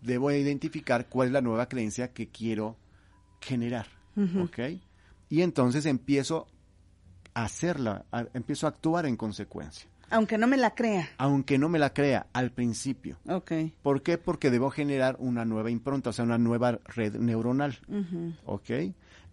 [0.00, 2.76] debo identificar cuál es la nueva creencia que quiero
[3.40, 3.86] generar.
[4.42, 4.58] ¿Ok?
[5.28, 6.46] Y entonces empiezo
[7.34, 9.88] a hacerla, a- empiezo a actuar en consecuencia.
[10.10, 11.08] Aunque no me la crea.
[11.18, 13.18] Aunque no me la crea al principio.
[13.28, 13.52] Ok.
[13.82, 14.18] ¿Por qué?
[14.18, 17.78] Porque debo generar una nueva impronta, o sea, una nueva red neuronal.
[17.88, 18.34] Ujú.
[18.44, 18.70] ¿Ok?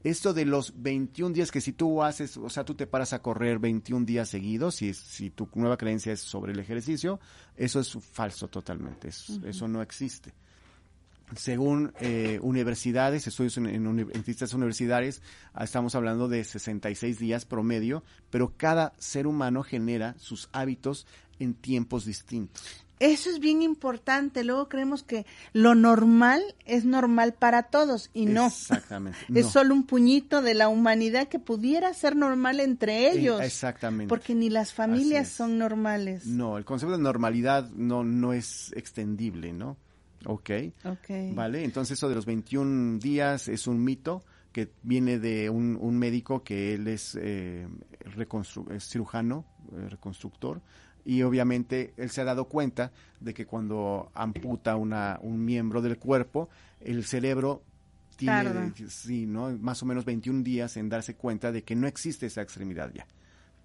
[0.03, 3.21] Esto de los 21 días que si tú haces, o sea, tú te paras a
[3.21, 7.19] correr 21 días seguidos, si, si tu nueva creencia es sobre el ejercicio,
[7.57, 10.33] eso es falso totalmente, es- eso no existe.
[11.35, 15.21] Según eh, universidades, estudios en, en uni- en distintas universidades,
[15.53, 21.05] ah, estamos hablando de 66 días promedio, pero cada ser humano genera sus hábitos
[21.39, 22.63] en tiempos distintos.
[22.99, 24.43] Eso es bien importante.
[24.43, 28.47] Luego creemos que lo normal es normal para todos y no.
[28.47, 29.19] Exactamente.
[29.35, 29.51] Es no.
[29.51, 33.39] solo un puñito de la humanidad que pudiera ser normal entre ellos.
[33.41, 34.09] Eh, Exactamente.
[34.09, 36.25] Porque ni las familias son normales.
[36.25, 39.77] No, el concepto de normalidad no, no es extendible, ¿no?
[40.25, 40.49] Ok.
[40.85, 41.33] Ok.
[41.33, 45.99] Vale, entonces eso de los 21 días es un mito que viene de un, un
[45.99, 47.67] médico que él es, eh,
[48.71, 50.61] es cirujano, eh, reconstructor,
[51.05, 55.97] y obviamente él se ha dado cuenta de que cuando amputa una, un miembro del
[55.97, 56.49] cuerpo,
[56.81, 57.63] el cerebro
[58.17, 58.73] tiene Tarda.
[58.89, 59.55] sí, ¿no?
[59.57, 63.05] más o menos 21 días en darse cuenta de que no existe esa extremidad ya.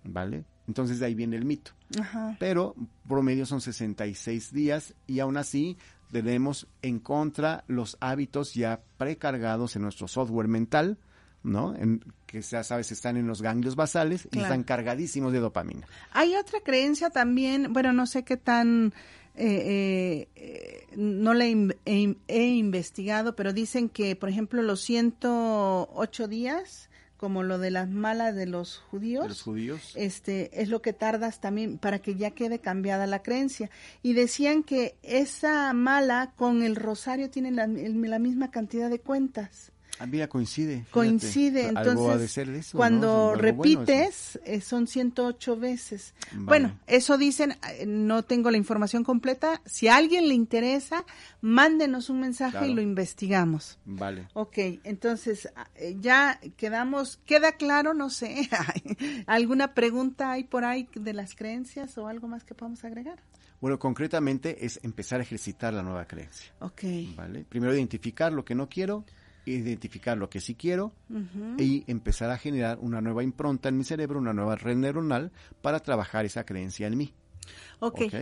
[0.04, 0.44] ¿Vale?
[0.68, 2.36] Entonces de ahí viene el mito Ajá.
[2.38, 2.74] pero
[3.08, 5.76] promedio son 66 días y aún así
[6.12, 10.98] tenemos en contra los hábitos ya precargados en nuestro software mental,
[11.42, 11.74] ¿no?
[11.74, 15.86] En, que ya sabes están en los ganglios basales y están cargadísimos de dopamina.
[16.12, 18.92] Hay otra creencia también, bueno, no sé qué tan,
[19.34, 24.80] eh, eh, eh, no la he, he- he investigado, pero dicen que, por ejemplo, los
[24.82, 26.88] 108 días,
[27.22, 29.92] como lo de las malas de los judíos, De los judíos.
[29.94, 33.70] este es lo que tardas también para que ya quede cambiada la creencia
[34.02, 40.06] y decían que esa mala con el rosario tiene la misma cantidad de cuentas Ah,
[40.06, 40.78] mira, coincide.
[40.78, 40.90] fíjate.
[40.90, 42.78] coincide Algo entonces ha de ser eso, ¿no?
[42.78, 43.42] cuando Algo bueno eso.
[43.42, 46.44] repites eh, son 108 veces Vale.
[46.46, 51.04] bueno eso dicen eh, no tengo la información completa si a alguien le interesa
[51.40, 52.66] mándenos un mensaje Claro.
[52.66, 54.26] y lo investigamos Vale.
[54.32, 58.48] Ok, entonces ah, eh, ya quedamos, queda claro, no sé,
[59.26, 63.20] ¿alguna pregunta hay por ahí de las creencias o algo más que podamos agregar?
[63.60, 66.52] Bueno, concretamente es empezar a ejercitar la nueva creencia.
[66.58, 66.82] Ok,
[67.14, 67.44] ¿Vale?
[67.48, 69.04] Primero identificar lo que no quiero,
[69.44, 70.92] identificar lo que sí quiero
[71.58, 75.80] y empezar a generar una nueva impronta en mi cerebro, una nueva red neuronal para
[75.80, 77.14] trabajar esa creencia en mí.
[77.80, 78.00] ok.
[78.02, 78.14] ¿ok?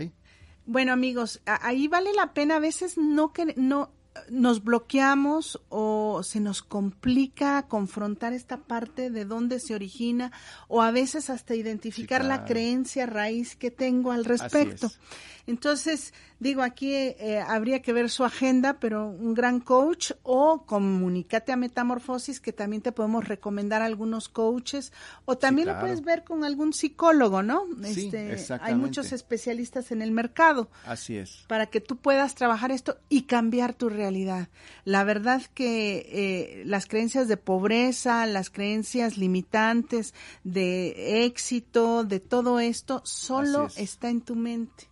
[0.65, 3.91] Bueno, amigos, ahí vale la pena a veces no que no
[4.29, 10.31] nos bloqueamos o se nos complica confrontar esta parte de dónde se origina
[10.67, 12.45] o a veces hasta identificar la claro.
[12.45, 14.87] creencia raíz que tengo al respecto.
[14.87, 14.99] es.
[15.47, 21.51] Entonces, digo, aquí eh, habría que ver su agenda, pero un gran coach o comunícate
[21.51, 24.91] a Metamorfosis, que también te podemos recomendar algunos coaches,
[25.25, 25.79] o también claro.
[25.79, 27.65] lo puedes ver con algún psicólogo, ¿no?
[27.83, 28.81] Sí, Este, hay exactamente.
[28.81, 31.45] muchos especialistas en el mercado Así es.
[31.47, 34.49] para que tú puedas trabajar esto y cambiar tu realidad.
[34.83, 42.59] La verdad que eh, las creencias de pobreza, las creencias limitantes de éxito, de todo
[42.59, 43.77] esto, solo es.
[43.77, 44.89] está en tu mente,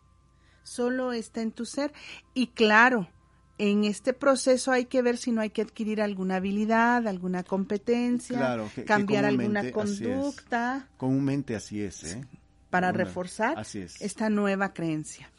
[0.70, 1.92] solo está en tu ser.
[2.34, 3.10] Y claro,
[3.58, 8.38] en este proceso hay que ver si no hay que adquirir alguna habilidad, alguna competencia,
[8.38, 12.26] Claro, que- que cambiar alguna así conducta Comúnmente así es, ¿eh?
[12.70, 14.00] para Una- reforzar es.
[14.02, 15.30] esta nueva creencia.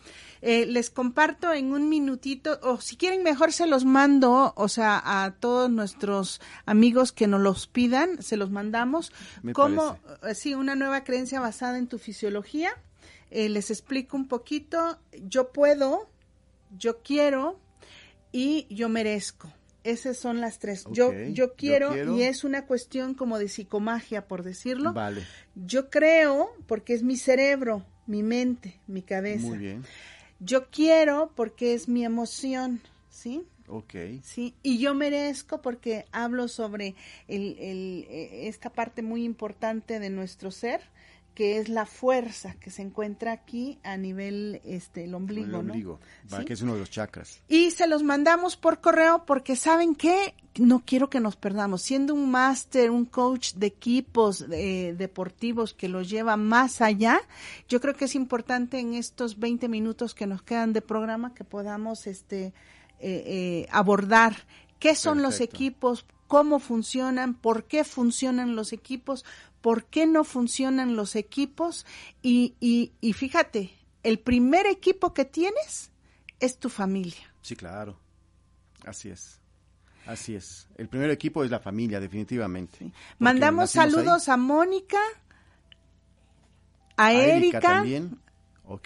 [0.42, 5.00] Eh, les comparto en un minutito, o si quieren mejor se los mando, o sea,
[5.24, 9.12] a todos nuestros amigos que nos los pidan, se los mandamos,
[9.42, 12.70] Me como, eh, sí, una nueva creencia basada en tu fisiología.
[13.30, 16.10] Eh, les explico un poquito, yo puedo,
[16.76, 17.58] yo quiero
[18.32, 19.52] y yo merezco.
[19.82, 20.84] Esas son las tres.
[20.90, 22.16] yo, yo yo quiero, quiero.
[22.16, 24.92] y es una cuestión como de psicomagia, por decirlo.
[24.92, 25.22] Vale,
[25.54, 29.46] Yo creo porque es mi cerebro, mi mente, mi cabeza.
[29.46, 29.84] muy bien.
[30.38, 33.42] Yo quiero porque es mi emoción, ¿sí?
[33.68, 33.94] Ok.
[34.22, 36.94] Sí, y yo merezco porque hablo sobre
[37.28, 40.80] el, el, eh, esta parte muy importante de nuestro ser,
[41.34, 45.58] que es la fuerza que se encuentra aquí a nivel este el ombligo, El ¿no?
[45.60, 46.44] ombligo, ¿Sí?
[46.44, 47.40] que es uno de los chakras.
[47.48, 51.82] Y se los mandamos por correo porque saben qué, no quiero que nos perdamos.
[51.82, 57.20] Siendo un máster, un coach de equipos eh, deportivos que los lleva más allá,
[57.68, 61.44] yo creo que es importante en estos 20 minutos que nos quedan de programa que
[61.44, 62.52] podamos este eh,
[63.00, 64.36] eh, abordar
[64.78, 69.24] qué son los equipos, cómo funcionan, por qué funcionan los equipos,
[69.60, 71.86] por qué no funcionan los equipos
[72.22, 75.90] y, y, y fíjate, el primer equipo que tienes
[76.40, 77.34] es tu familia.
[77.42, 77.98] Sí, claro.
[78.84, 79.40] Así es.
[80.06, 80.66] Así es.
[80.76, 82.90] El primer equipo es la familia, definitivamente.
[83.18, 83.90] Mandamos ahí.
[83.90, 84.98] saludos a Mónica,
[86.96, 88.18] a, A Erika, también.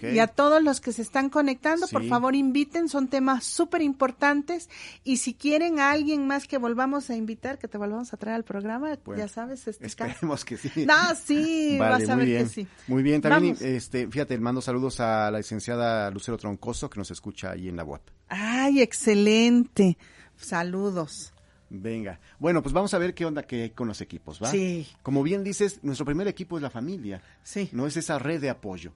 [0.03, 1.87] Y a todos los que se están conectando.
[1.89, 4.69] Por favor, inviten, son temas súper importantes.
[5.03, 8.37] Y si quieren a alguien más que volvamos a invitar, que te volvamos a traer
[8.37, 10.71] al programa, Bueno, ya sabes, este Esperemos que sí.
[10.87, 12.45] No, sí, Vale, vas a muy ver bien.
[12.45, 12.67] que sí.
[12.87, 13.63] Muy bien, también, Vamos.
[13.63, 17.85] este, fíjate, mando saludos a la licenciada Lucero Troncoso, que nos escucha ahí en la
[17.85, 18.01] web.
[18.29, 19.97] Ay, excelente.
[20.37, 21.33] Saludos.
[21.71, 22.21] Venga.
[22.39, 24.51] Bueno, pues vamos a ver qué onda que hay con los equipos, ¿va?
[24.51, 24.87] Sí.
[25.03, 27.23] Como bien dices, nuestro primer equipo es la familia.
[27.43, 27.69] Sí.
[27.73, 28.93] No es esa red de apoyo,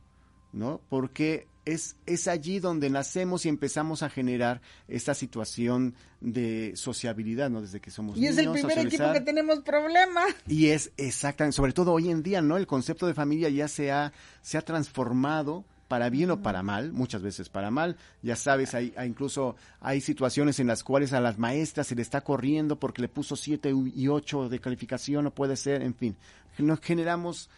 [0.53, 0.81] ¿no?
[0.89, 7.61] Porque es, es allí donde nacemos y empezamos a generar esta situación de sociabilidad, ¿no?
[7.61, 10.23] Desde que somos Y es el niños, primer equipo que tenemos problema.
[10.47, 12.57] Y es exactamente, sobre todo hoy en día, ¿no?
[12.57, 16.93] El concepto de familia ya se ha, se ha transformado para bien o para mal,
[16.93, 17.97] muchas veces para mal.
[18.23, 22.03] Ya sabes, hay, hay incluso hay situaciones en las cuales a las maestras se le
[22.03, 26.17] está corriendo porque le puso siete y ocho de calificación, no puede ser, en fin.
[26.59, 27.51] Nos generamos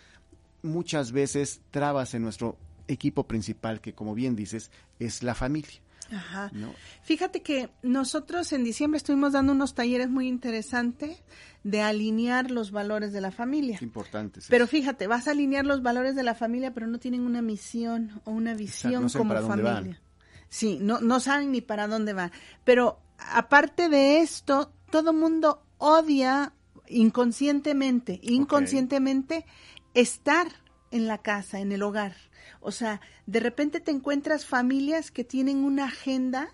[0.62, 2.56] muchas veces trabas en nuestro
[2.90, 5.80] equipo principal, que como bien dices, es la familia.
[6.12, 6.50] Ajá.
[6.52, 6.74] ¿no?
[7.02, 11.22] Fíjate que nosotros en diciembre estuvimos dando unos talleres muy interesantes
[11.62, 13.76] de alinear los valores de la familia.
[13.76, 14.40] Es importante.
[14.40, 14.48] sí.
[14.50, 18.20] Pero fíjate, vas a alinear los valores de la familia, pero no tienen una misión
[18.24, 20.00] o una visión no como familia.
[20.48, 22.32] Sí, no, no saben ni para dónde van.
[22.64, 26.52] Pero aparte de esto, todo mundo odia
[26.88, 29.46] inconscientemente, inconscientemente
[29.94, 30.48] estar
[30.90, 32.16] en la casa, en el hogar.
[32.60, 36.52] O sea, de repente te encuentras familias que tienen una agenda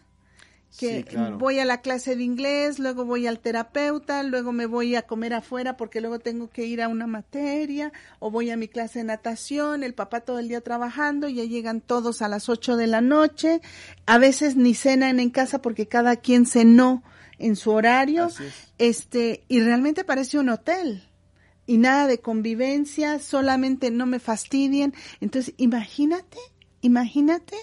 [0.78, 1.38] que Sí, claro.
[1.38, 5.32] voy a la clase de inglés, luego voy al terapeuta, luego me voy a comer
[5.32, 9.06] afuera porque luego tengo que ir a una materia, o voy a mi clase de
[9.06, 13.00] natación, el papá todo el día trabajando, ya llegan todos a las 8 de la
[13.00, 13.60] noche,
[14.04, 17.02] a veces ni cenan en casa porque cada quien cenó
[17.38, 18.38] en su horario, es.
[18.78, 21.02] este, y realmente parece un hotel.
[21.66, 24.94] Y nada de convivencia, solamente no me fastidien.
[25.20, 26.38] Entonces, imagínate,
[26.80, 27.56] imagínate,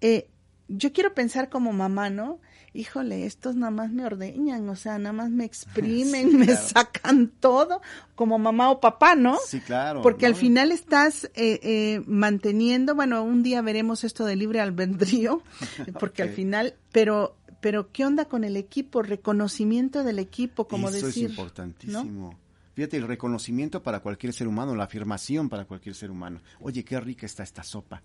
[0.00, 0.28] eh,
[0.68, 2.40] yo quiero pensar como mamá, ¿no?
[2.74, 6.68] Híjole, estos nada más me ordeñan, o sea, nada más me exprimen, Sí, me claro.
[6.68, 7.82] sacan todo,
[8.14, 9.36] como mamá o papá, ¿no?
[9.46, 10.00] Sí, claro.
[10.00, 15.42] Porque al final estás eh, eh, manteniendo, bueno, un día veremos esto de libre albedrío,
[16.00, 19.02] porque al final, pero, pero ¿qué onda con el equipo?
[19.02, 21.24] Reconocimiento del equipo, como Eso decir.
[21.26, 22.38] es importantísimo.
[22.74, 26.40] Fíjate, el reconocimiento para cualquier ser humano, la afirmación para cualquier ser humano.
[26.60, 28.02] Oye, qué rica está esta sopa.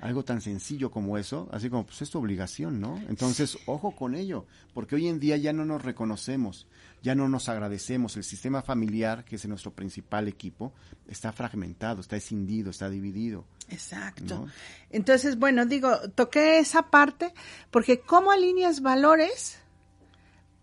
[0.00, 2.96] Algo tan sencillo como eso, así como, pues es tu obligación, ¿no?
[3.10, 6.66] Entonces, ojo con ello, porque hoy en día ya no nos reconocemos,
[7.02, 8.16] ya no nos agradecemos.
[8.16, 10.72] El sistema familiar, que es nuestro principal equipo,
[11.06, 13.44] está fragmentado, está escindido, está dividido.
[13.68, 14.36] Exacto.
[14.46, 14.48] ¿no?
[14.88, 17.34] Entonces, bueno, digo, toqué esa parte
[17.70, 19.58] porque ¿cómo alineas valores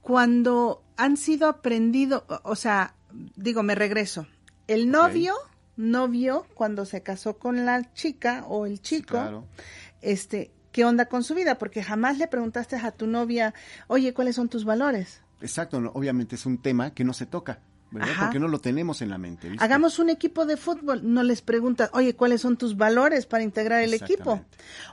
[0.02, 2.96] cuando han sido aprendido, o- o sea,
[3.36, 4.28] digo, me regreso.
[4.68, 5.34] El novio
[5.76, 9.46] no vio cuando se casó con la chica o el chico, Claro.
[10.02, 13.54] este, qué onda con su vida, porque jamás le preguntaste a tu novia,
[13.88, 15.22] oye, ¿cuáles son tus valores?
[15.42, 17.60] Exacto, no, obviamente es un tema que no se toca,
[17.92, 18.10] ¿verdad?
[18.12, 18.26] Ajá.
[18.26, 19.50] Porque no lo tenemos en la mente.
[19.50, 19.64] ¿viste?
[19.64, 23.82] Hagamos un equipo de fútbol, no les preguntas, oye, ¿cuáles son tus valores para integrar
[23.84, 24.44] el equipo?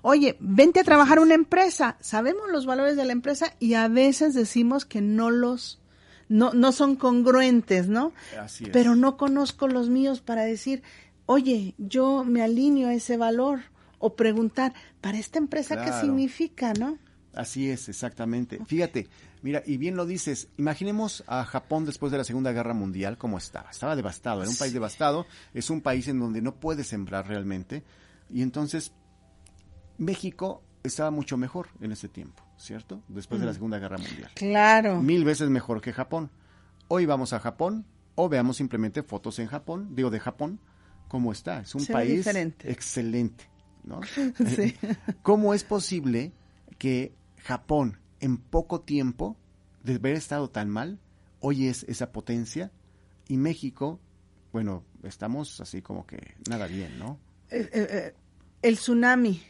[0.02, 1.96] Oye, vente a trabajar una empresa.
[2.00, 5.80] Sabemos los valores de la empresa y a veces decimos que no los,
[6.28, 8.12] no, no son congruentes, ¿no?
[8.38, 8.70] Así es.
[8.70, 10.82] Pero no conozco los míos para decir,
[11.26, 13.60] oye, yo me alineo a ese valor.
[13.98, 16.98] O preguntar, ¿para esta empresa qué significa, no?
[17.34, 18.60] Así es, exactamente.
[18.66, 19.08] Fíjate,
[19.42, 23.38] mira, y bien lo dices, imaginemos a Japón después de la Segunda Guerra Mundial como
[23.38, 23.70] estaba.
[23.70, 27.82] Estaba devastado, era un país devastado, es un país en donde no puede sembrar realmente.
[28.30, 28.92] Y entonces
[29.98, 33.02] México estaba mucho mejor en ese tiempo, ¿cierto?
[33.08, 34.30] Después de la Segunda Guerra Mundial.
[34.34, 35.00] Claro.
[35.02, 36.30] Mil veces mejor que Japón.
[36.88, 37.84] Hoy vamos a Japón
[38.14, 40.60] o veamos simplemente fotos en Japón, digo de Japón,
[41.08, 41.60] ¿cómo está?
[41.60, 42.70] Es un Se país diferente.
[42.70, 43.44] excelente,
[43.84, 44.00] ¿no?
[44.56, 44.74] Sí.
[45.22, 46.32] ¿Cómo es posible
[46.78, 49.36] que Japón, en poco tiempo,
[49.82, 50.98] de haber estado tan mal,
[51.40, 52.72] hoy es esa potencia
[53.28, 54.00] y México,
[54.52, 57.18] bueno, estamos así como que nada bien, ¿no?
[57.50, 58.14] Eh, eh, eh,
[58.62, 59.42] el tsunami,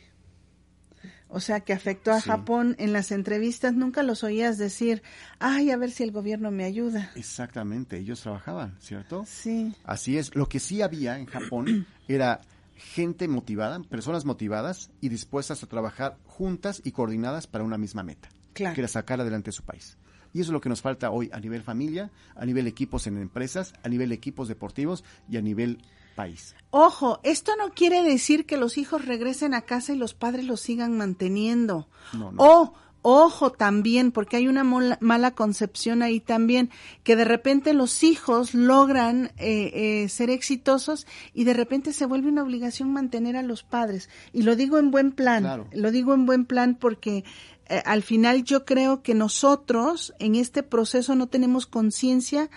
[1.29, 2.29] o sea, que afectó a Sí.
[2.29, 5.03] Japón, en las entrevistas nunca los oías decir,
[5.39, 7.11] ay, a ver si el gobierno me ayuda.
[7.17, 9.25] Exactamente, ellos trabajaban, ¿cierto?
[9.27, 12.41] Sí, Así es, lo que sí había en Japón era
[12.77, 18.29] gente motivada, personas motivadas y dispuestas a trabajar juntas y coordinadas para una misma meta,
[18.53, 18.75] Claro.
[18.75, 19.97] que era sacar adelante su país.
[20.33, 23.19] Y eso es lo que nos falta hoy a nivel familia, a nivel equipos en
[23.19, 25.79] empresas, a nivel equipos deportivos y a nivel
[26.15, 26.55] país.
[26.71, 30.61] Ojo, esto no quiere decir que los hijos regresen a casa y los padres los
[30.61, 31.89] sigan manteniendo.
[32.13, 32.43] No, no.
[32.43, 36.71] O, ojo también, porque hay una mola- mala concepción ahí también,
[37.03, 42.29] que de repente los hijos logran eh, eh, ser exitosos y de repente se vuelve
[42.29, 44.09] una obligación mantener a los padres.
[44.33, 45.67] Y lo digo en buen plan, Claro.
[45.73, 47.25] lo digo en buen plan porque
[47.69, 52.51] eh, al final yo creo que nosotros en este proceso no tenemos conciencia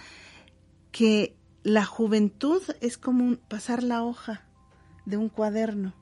[0.91, 1.36] que
[1.68, 4.41] la juventud es como un- pasar la hoja
[5.05, 5.93] de un cuaderno.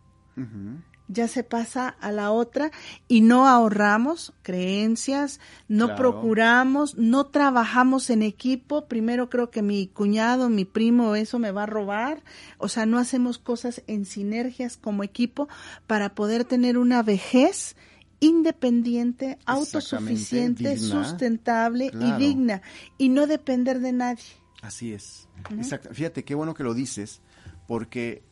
[1.07, 2.71] Ya se pasa a la otra
[3.07, 5.97] y no ahorramos creencias, no Claro.
[6.01, 8.85] procuramos, no trabajamos en equipo.
[8.87, 12.23] Primero creo que mi cuñado, mi primo, eso me va a robar.
[12.57, 15.47] O sea, no hacemos cosas en sinergias como equipo
[15.87, 17.75] para poder tener una vejez
[18.19, 21.03] independiente, autosuficiente, digna.
[21.03, 22.07] sustentable Claro.
[22.23, 22.61] y digna
[22.97, 24.23] y no depender de nadie.
[24.61, 25.27] Así es.
[25.51, 25.89] Exacto.
[25.93, 27.21] Fíjate qué bueno que lo dices,
[27.67, 28.23] porque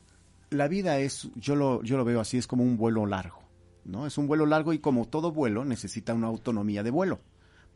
[0.50, 3.40] la vida es, yo lo, yo lo veo así, es como un vuelo largo,
[3.86, 4.06] ¿no?
[4.06, 7.20] Es un vuelo largo y como todo vuelo necesita una autonomía de vuelo.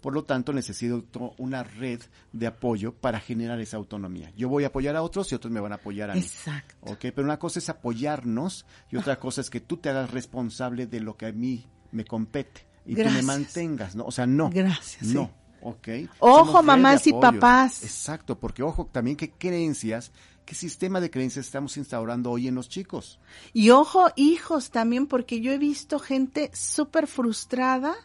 [0.02, 1.04] Por lo tanto, necesito
[1.38, 2.00] una red
[2.32, 4.32] de apoyo para generar esa autonomía.
[4.38, 6.20] Yo voy a apoyar a otros y otros me van a apoyar a mí.
[6.20, 6.76] Exacto.
[6.82, 7.00] ¿ok?
[7.00, 11.00] Pero una cosa es apoyarnos y otra cosa es que tú te hagas responsable de
[11.00, 13.26] lo que a mí me compete y tú me Gracias.
[13.26, 14.06] mantengas, ¿no?
[14.06, 14.52] O sea, no.
[14.52, 15.28] Gracias, sí.
[15.62, 15.70] No.
[15.70, 15.88] ¿ok?
[16.20, 17.84] Ojo, mamás y papás.
[17.84, 20.12] Exacto, porque ojo también qué creencias,
[20.46, 23.20] qué sistema de creencias estamos instaurando hoy en los chicos.
[23.54, 27.96] Y ojo, hijos también, porque yo he visto gente súper frustrada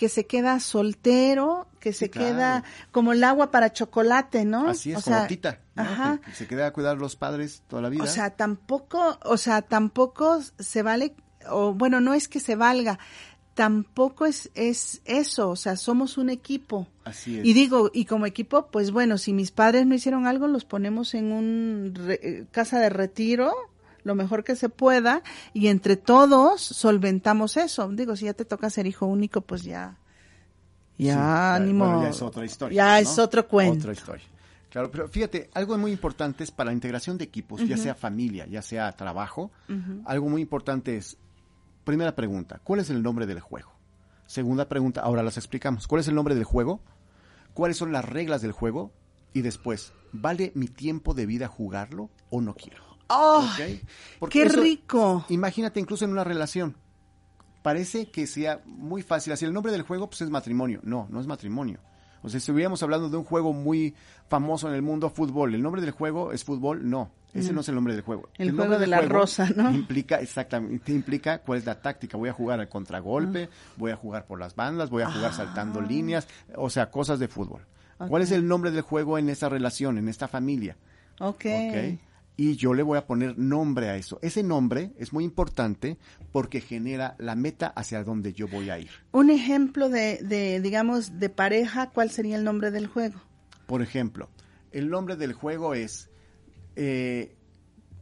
[0.00, 2.28] que se queda soltero, que se claro.
[2.28, 4.66] queda como el agua para chocolate, ¿no?
[4.66, 5.82] Así es, O como sea, Tita, ¿no?
[5.82, 6.20] Ajá.
[6.24, 8.04] Que se queda a cuidar los padres toda la vida.
[8.04, 11.14] O sea, tampoco, o sea, tampoco se vale,
[11.50, 12.98] o bueno, no es que se valga,
[13.60, 16.86] tampoco es, es eso, o sea, somos un equipo.
[17.04, 17.44] Así es.
[17.44, 21.12] Y digo, y como equipo, pues bueno, si mis padres no hicieron algo, los ponemos
[21.12, 23.52] en un re- eh, casa de retiro,
[24.02, 27.90] lo mejor que se pueda, y entre todos solventamos eso.
[27.90, 29.98] Digo, si ya te toca ser hijo único, pues ya,
[30.96, 31.84] ya, Sí, ánimo.
[31.84, 32.76] bueno, ya es otra historia.
[32.76, 33.10] Ya ¿no?
[33.10, 33.80] es otro cuento.
[33.80, 34.24] Otra historia.
[34.70, 38.46] Claro, pero fíjate, algo muy importante es para la integración de equipos, ya sea familia,
[38.46, 39.50] ya sea trabajo,
[40.06, 41.18] algo muy importante es,
[41.90, 43.72] primera pregunta, ¿cuál es el nombre del juego?
[44.26, 45.86] Segunda pregunta, ahora las explicamos.
[45.88, 46.80] ¿Cuál es el nombre del juego?
[47.52, 48.92] ¿Cuáles son las reglas del juego?
[49.32, 52.82] Y después, ¿vale mi tiempo de vida jugarlo o no quiero?
[53.08, 53.44] ¡Oh!
[54.30, 55.24] ¡Qué eso- rico!
[55.30, 56.76] Imagínate incluso en una relación.
[57.62, 59.32] Parece que sea muy fácil.
[59.32, 60.80] Así el nombre del juego pues es matrimonio.
[60.84, 61.80] No, no es matrimonio.
[62.22, 63.94] O sea, si estuviéramos hablando de un juego muy
[64.28, 66.88] famoso en el mundo, fútbol, ¿el nombre del juego es fútbol?
[66.88, 68.28] No, ese no, es el nombre del juego.
[68.38, 69.70] El nombre juego de la rosa, ¿no?
[69.70, 72.16] Implica, exactamente, implica cuál es la táctica.
[72.16, 73.72] Voy a jugar al contragolpe, Ah.
[73.76, 76.26] voy a jugar por las bandas, voy a jugar saltando líneas,
[76.56, 77.66] o sea, cosas de fútbol.
[78.08, 80.76] ¿Cuál es el nombre del juego en esa relación, en esta familia?
[81.18, 81.44] Ok.
[82.36, 84.18] Y yo le voy a poner nombre a eso.
[84.22, 85.98] Ese nombre es muy importante
[86.32, 88.88] porque genera la meta hacia donde yo voy a ir.
[89.12, 93.20] Un ejemplo de, de, digamos, de pareja, ¿cuál sería el nombre del juego?
[93.66, 94.30] Por ejemplo,
[94.72, 96.09] el nombre del juego es
[96.82, 97.34] eh,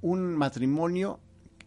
[0.03, 1.19] un matrimonio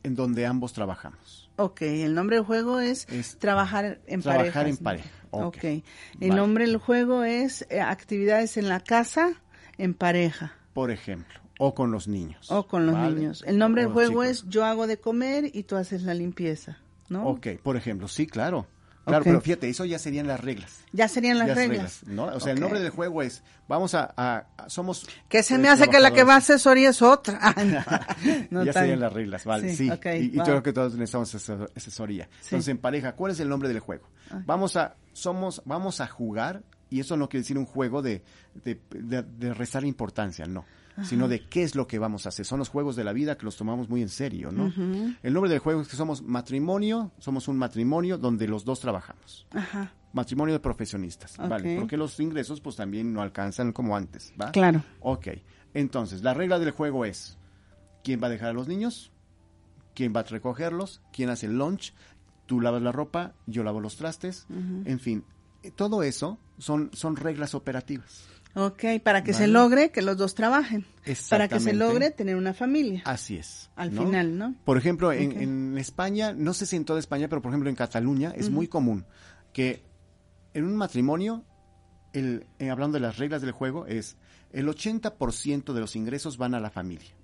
[0.04, 1.50] en donde ambos trabajamos.
[1.58, 5.46] Ok, el nombre del juego es, Es trabajar en trabajar parejas, en pareja, ok.
[5.58, 5.64] Ok.
[5.66, 5.84] El
[6.22, 6.36] Vale.
[6.36, 9.34] nombre del juego es eh, actividades en la casa
[9.78, 12.50] en pareja Por ejemplo, o con los niños.
[12.50, 13.16] o con los ¿vale?
[13.16, 13.44] niños.
[13.46, 14.44] El nombre O del juego chicos.
[14.46, 16.78] es yo hago de comer y tú haces la limpieza,
[17.10, 17.28] ¿no?
[17.28, 18.66] Ok, por ejemplo, sí, claro.
[19.06, 20.82] Claro, pero fíjate, eso ya serían las reglas.
[20.94, 22.02] Ya serían las reglas.
[22.06, 22.26] ¿no?
[22.26, 25.08] O sea, el nombre del juego es, vamos a, a- a- somos...
[25.28, 27.40] Que se me hace que la que va a asesoría es otra.
[27.42, 27.56] Ah,
[28.52, 28.64] no.
[28.64, 29.90] Ya tan- serían las reglas, vale, sí.
[29.90, 30.44] y y va.
[30.44, 32.26] creo que todos necesitamos asesor- asesoría.
[32.26, 32.30] Sí.
[32.32, 32.46] Ah.
[32.52, 34.08] Entonces, en pareja, ¿cuál es el nombre del juego?
[34.46, 38.24] Vamos a, somos, vamos a jugar, y eso no quiere decir un juego de,
[38.64, 40.64] de, de- de restar importancia, no.
[41.04, 42.46] Sino de qué es lo que vamos a hacer.
[42.46, 44.72] Son los juegos de la vida que los tomamos muy en serio, ¿no?
[45.24, 49.48] El nombre del juego es que somos matrimonio, somos un matrimonio donde los dos trabajamos.
[49.52, 51.78] Ajá, Matrimonio de profesionistas, ¿vale?
[51.80, 54.52] Porque los ingresos pues también no alcanzan como antes, ¿va?
[54.52, 54.84] claro.
[55.00, 55.28] Ok,
[55.74, 57.38] entonces la regla del juego es
[58.04, 59.12] quién va a dejar a los niños,
[59.96, 61.94] quién va a recogerlos, quién hace el lunch,
[62.46, 65.24] tú lavas la ropa, yo lavo los trastes, en fin,
[65.76, 68.28] todo eso son, son reglas operativas.
[68.54, 70.86] Ok, para que se logre que los dos trabajen.
[71.30, 73.02] Para que se logre tener una familia.
[73.06, 73.70] Así es.
[73.76, 74.06] Al ¿no?
[74.06, 74.56] final, ¿no?
[74.66, 77.76] Por ejemplo, en, en España, no sé si en toda España, pero por ejemplo en
[77.76, 79.06] Cataluña es muy común
[79.54, 79.84] que
[80.54, 81.44] en un matrimonio,
[82.14, 84.18] el, eh, hablando de las reglas del juego, es
[84.52, 87.16] el 80% de los ingresos van a la familia.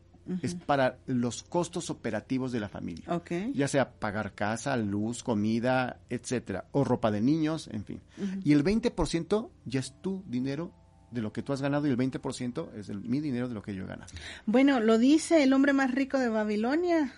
[0.41, 3.05] Es para los costos operativos de la familia.
[3.15, 3.31] Ok.
[3.53, 8.01] Ya sea pagar casa, luz, comida, etcétera, o ropa de niños, en fin.
[8.43, 10.73] Y el 20% ya es tu dinero
[11.11, 13.61] de lo que tú has ganado y el 20% es el- mi dinero de lo
[13.61, 14.11] que yo he ganado.
[14.45, 17.13] Bueno, lo dice el hombre más rico de Babilonia,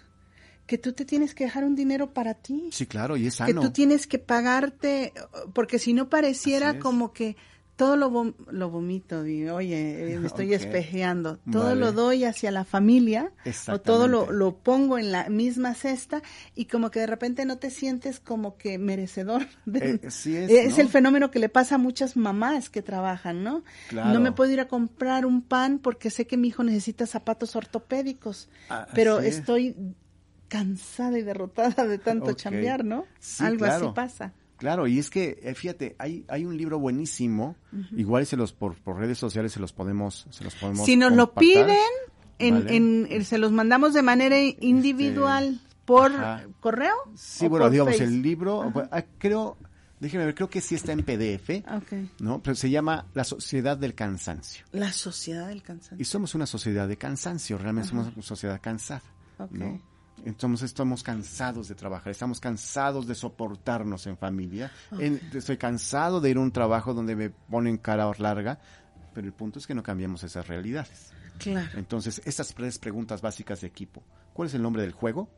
[0.68, 2.70] que tú te tienes que dejar un dinero para ti.
[2.72, 3.62] Sí, claro, y es que sano.
[3.62, 5.14] tú tienes que pagarte,
[5.54, 7.36] porque si no pareciera como que
[7.80, 10.59] todo lo, vom- lo vomito, digo, oye, eh, me estoy Ok.
[10.61, 11.80] espejeando, todo Vale.
[11.80, 13.32] lo doy hacia la familia
[13.69, 16.21] o todo lo, lo pongo en la misma cesta
[16.55, 19.47] y como que de repente no te sientes como que merecedor.
[19.65, 20.82] de- Eh, sí es, es ¿no?
[20.84, 23.63] el fenómeno que le pasa a muchas mamás que trabajan, ¿no?
[23.88, 24.11] Claro.
[24.13, 27.55] No me puedo ir a comprar un pan porque sé que mi hijo necesita zapatos
[27.55, 29.73] ortopédicos, Ah, pero estoy
[30.49, 32.36] cansada y derrotada de tanto Ok.
[32.38, 33.05] chambear, ¿no?
[33.19, 33.86] Sí, Algo claro.
[33.86, 34.34] así pasa.
[34.60, 37.55] Claro, y es que, eh, fíjate, hay, hay un libro buenísimo,
[37.95, 41.14] igual se los por, por redes sociales se los podemos, se los podemos Si nos
[41.14, 41.78] lo piden,
[42.39, 42.76] en, Vale.
[42.76, 44.38] en- en- se los mandamos de manera
[44.84, 46.43] individual por ajá.
[46.60, 46.93] correo.
[47.16, 49.57] Sí, bueno, por digamos, el libro, pues, ah, creo,
[49.99, 51.93] déjeme ver, creo que sí está en PDF, Ok.
[52.20, 52.41] ¿no?
[52.43, 54.66] Pero se llama La Sociedad del Cansancio.
[54.72, 56.05] La sociedad del Y cansancio.
[56.05, 59.01] somos una sociedad de cansancio, realmente somos una sociedad cansada.
[59.51, 59.80] ¿no?
[60.26, 64.72] Entonces estamos cansados de trabajar, estamos cansados de soportarnos en familia.
[64.99, 68.59] En- estoy cansado de ir a un trabajo donde me ponen cara larga,
[69.13, 71.11] pero el punto es que no cambiamos esas realidades.
[71.38, 71.70] Claro.
[71.80, 74.03] Entonces, estas tres preguntas básicas de equipo.
[74.34, 75.30] ¿Cuál es el nombre del juego?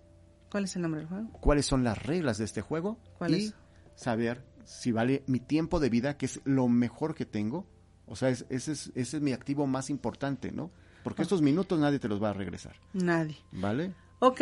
[0.50, 1.30] ¿Cuál es el nombre del juego?
[1.40, 2.98] ¿Cuáles son las reglas de este juego?
[3.18, 3.54] ¿Cuál y es?
[3.96, 7.68] saber si vale mi tiempo de vida, que es lo mejor que tengo.
[8.08, 10.72] O sea, es- ese, es, ese es mi activo más importante, ¿no?
[11.04, 13.38] Porque estos minutos nadie te los va a regresar, Nadie.
[13.52, 13.94] ¿vale?
[14.24, 14.42] Ok.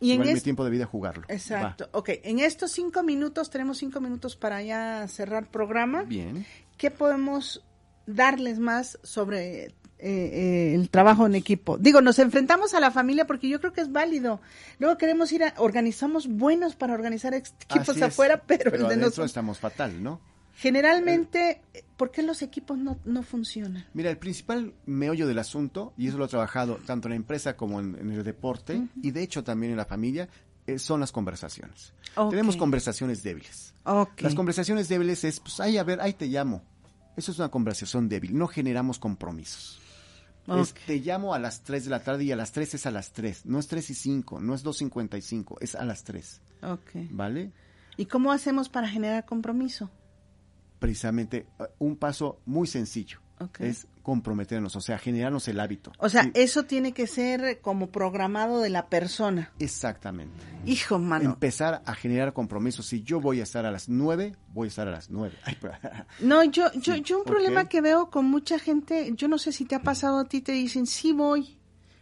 [0.00, 0.40] Y en mi este...
[0.40, 1.24] tiempo de vida jugarlo.
[1.28, 1.86] Exacto.
[1.92, 2.08] Ok.
[2.22, 5.98] En estos cinco minutos, tenemos cinco minutos para ya cerrar programa.
[5.98, 6.04] Va.
[6.04, 6.46] Bien.
[6.78, 7.62] ¿Qué podemos
[8.06, 11.76] darles más sobre eh, eh, el trabajo en equipo?
[11.76, 14.40] Digo, nos enfrentamos a la familia porque yo creo que es válido.
[14.78, 18.06] Luego queremos ir a, organizamos buenos para organizar equipos Así es.
[18.06, 19.26] afuera, pero, el de nosotros.
[19.26, 20.22] estamos fatal, ¿no?
[20.58, 21.62] Generalmente,
[21.96, 23.86] ¿por qué los equipos no, no funcionan?
[23.94, 27.56] Mira, el principal meollo del asunto, y eso lo he trabajado tanto en la empresa
[27.56, 30.28] como en, en el deporte, y de hecho también en la familia,
[30.66, 31.94] eh, son las conversaciones.
[32.28, 33.72] Tenemos conversaciones débiles.
[34.18, 36.62] Las conversaciones débiles es, pues, ay, a ver, ahí te llamo.
[37.16, 38.36] Eso es una conversación débil.
[38.36, 39.80] No generamos compromisos.
[40.46, 42.90] Es, te llamo a las 3 de la tarde y a las 3 es a
[42.90, 43.46] las 3.
[43.46, 46.40] No es 3 y 5, no es 2.55, es a las 3.
[46.64, 46.90] Ok.
[47.10, 47.52] ¿Vale?
[47.96, 49.90] ¿Y cómo hacemos para generar compromiso?
[50.78, 53.20] Precisamente eh, un paso muy sencillo
[53.60, 55.92] es comprometernos, o sea, generarnos el hábito.
[55.98, 59.52] O sea, Sí, eso tiene que ser como programado de la persona.
[59.60, 60.34] Exactamente.
[60.66, 61.30] Hijo, mano.
[61.30, 62.86] Empezar a generar compromisos.
[62.86, 65.36] Si yo voy a estar a las 9, voy a estar a las 9.
[65.44, 65.74] Ay, pero-
[66.20, 69.52] No, yo, yo, Sí, yo un problema que veo con mucha gente, yo no sé
[69.52, 71.57] si te ha pasado a ti, te dicen, sí voy,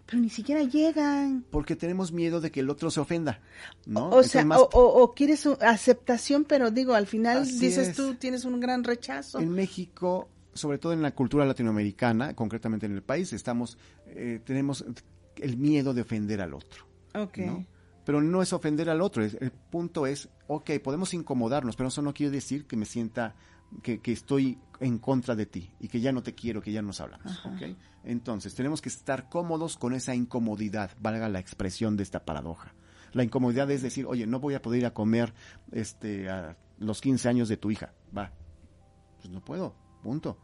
[0.06, 1.44] pero ni siquiera llegan.
[1.50, 3.40] Porque tenemos miedo de que el otro se ofenda.
[3.86, 4.10] ¿no?
[4.10, 7.96] O sea, más- o, quieres aceptación, pero digo, al final Así dices es.
[7.96, 9.40] tú, tienes un gran rechazo.
[9.40, 14.84] En México, sobre todo en la cultura latinoamericana, concretamente en el país, estamos, eh, tenemos
[15.36, 16.86] el miedo de ofender al otro.
[17.14, 17.38] Ok.
[17.38, 17.66] ¿no?
[18.04, 19.24] Pero no es ofender al otro.
[19.24, 23.34] el punto es, ok, podemos incomodarnos, pero eso no quiere decir que me sienta
[23.82, 26.82] que, que estoy en contra de ti y que ya no te quiero, que ya
[26.82, 27.44] nos hablamos.
[27.46, 27.76] ¿ok?
[28.04, 32.74] Entonces, tenemos que estar cómodos con esa incomodidad, valga la expresión de esta paradoja.
[33.12, 35.32] La incomodidad es decir, oye, no voy a poder ir a comer
[35.72, 37.92] este, a los 15 años de tu hija.
[38.16, 38.32] Va.
[39.18, 40.38] Pues no puedo, punto.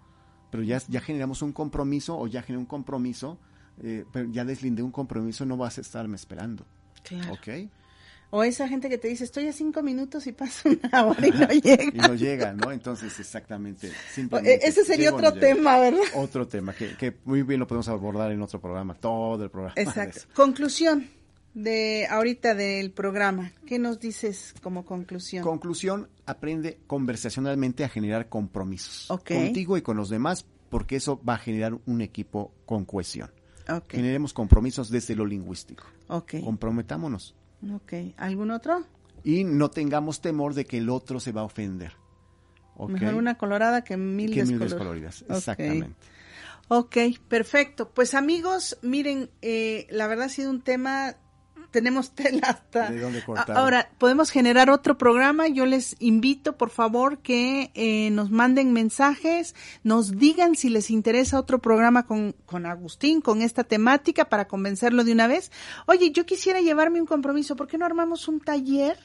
[0.51, 3.39] Pero ya, ya generamos un compromiso o ya generé un compromiso,
[3.83, 6.66] eh, pero ya deslindé un compromiso, no vas a estarme esperando.
[7.03, 7.35] Claro.
[7.35, 7.49] ¿Ok?
[8.35, 11.30] O esa gente que te dice, estoy a cinco minutos y pasa una hora y
[11.33, 11.85] no llega.
[11.85, 12.72] Y no llega, ¿no?
[12.72, 13.89] Entonces, exactamente.
[14.43, 16.01] E- Ese sería no otro tema, ¿verdad?
[16.16, 19.74] Otro tema que, que muy bien lo podemos abordar en otro programa, todo el programa.
[19.76, 20.20] Exacto.
[20.35, 21.09] Conclusión
[21.53, 23.53] de ahorita del programa.
[23.66, 25.45] ¿Qué nos dices como conclusión?
[25.45, 29.11] Conclusión, aprende conversacionalmente a generar compromisos.
[29.11, 29.28] Ok.
[29.35, 33.30] Contigo y con los demás, porque eso va a generar un equipo con cohesión.
[33.68, 33.91] ok.
[33.93, 35.85] Generemos compromisos desde lo lingüístico.
[36.09, 36.37] Ok.
[36.43, 37.35] Comprometámonos.
[37.75, 37.93] Ok.
[38.17, 38.85] ¿Algún otro?
[39.25, 41.93] Y no tengamos temor de que el otro se va a ofender.
[42.77, 42.91] ¿ok?
[42.91, 45.23] Mejor una colorada que mil, que mil descolor- descoloridas.
[45.23, 45.37] Ok.
[45.37, 45.97] Exactamente.
[46.69, 46.97] Ok,
[47.29, 47.91] perfecto.
[47.91, 51.17] Pues amigos, miren, eh, la verdad ha sido un tema
[51.73, 52.91] tenemos tela hasta...
[52.91, 53.57] De dónde cortar.
[53.57, 55.49] Ahora, podemos generar otro programa.
[55.49, 61.39] Yo les invito, por favor, que eh, nos manden mensajes, nos digan si les interesa
[61.41, 65.51] otro programa con, con Agustín, con esta temática, para convencerlo de una vez.
[65.87, 67.57] Oye, yo quisiera llevarme un compromiso.
[67.57, 68.97] ¿Por qué no armamos un taller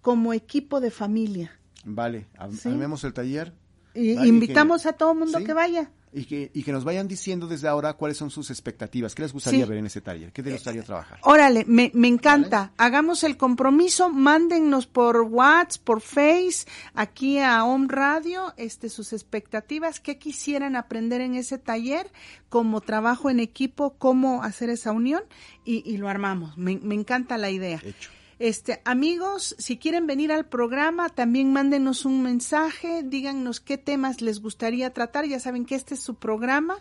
[0.00, 1.52] como equipo de familia?
[1.84, 2.26] Vale,
[2.58, 2.68] Sí.
[2.68, 3.52] armemos el taller.
[3.94, 5.44] Y Vale, invitamos que- a todo el mundo sí.
[5.44, 5.90] que vaya.
[6.16, 9.14] Y que, y que nos vayan diciendo desde ahora cuáles son sus expectativas.
[9.14, 9.62] ¿Qué les gustaría Sí.
[9.64, 10.32] Eh, ver en ese taller?
[10.32, 11.18] ¿Qué les gustaría trabajar?
[11.22, 12.72] Órale, me, me encanta.
[12.78, 20.00] Hagamos el compromiso, mándennos por WhatsApp, por Face, aquí a Home Radio, este, sus expectativas,
[20.00, 22.10] qué quisieran aprender en ese taller,
[22.48, 25.22] como trabajo en equipo, cómo hacer esa unión,
[25.66, 26.56] y, y lo armamos.
[26.56, 27.78] Me, me encanta la idea.
[27.84, 28.15] Hecho.
[28.38, 34.42] Este, amigos, si quieren venir al programa, también mándenos un mensaje, díganos qué temas les
[34.42, 36.76] gustaría tratar, ya saben que este es su programa.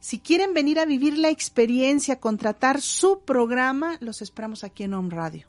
[0.00, 5.14] Si quieren venir a vivir la experiencia, contratar su programa, los esperamos aquí en Home
[5.14, 5.46] Radio.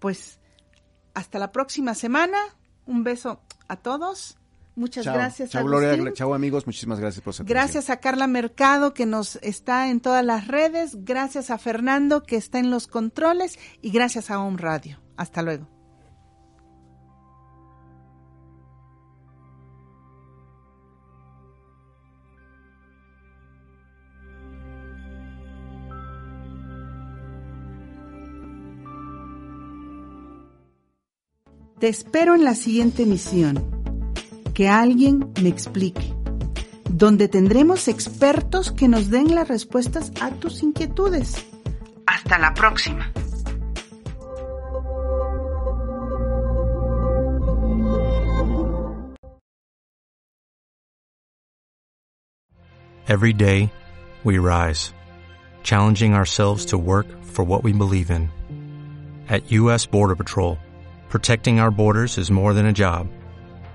[0.00, 0.40] Pues,
[1.14, 2.38] hasta la próxima semana,
[2.86, 4.36] un beso a todos,
[4.74, 5.14] muchas Chao.
[5.14, 5.50] gracias.
[5.50, 6.12] Chao, Gloria.
[6.12, 6.66] Chao, amigos.
[6.66, 7.54] Muchísimas gracias por su atención.
[7.54, 12.36] Gracias a Carla Mercado que nos está en todas las redes, gracias a Fernando que
[12.36, 15.00] está en los controles y gracias a Home Radio.
[15.16, 15.68] Hasta luego.
[31.80, 33.79] Te espero en la siguiente emisión.
[34.54, 36.14] Que alguien me explique
[37.00, 41.46] donde tendremos expertos que nos den las respuestas a tus inquietudes.
[42.06, 43.10] Hasta la próxima.
[53.08, 53.72] Every day,
[54.22, 54.92] we rise,
[55.64, 58.30] challenging ourselves to work for what we believe in.
[59.28, 59.86] At U.S.
[59.86, 60.58] Border Patrol,
[61.08, 63.08] protecting our borders is more than a job,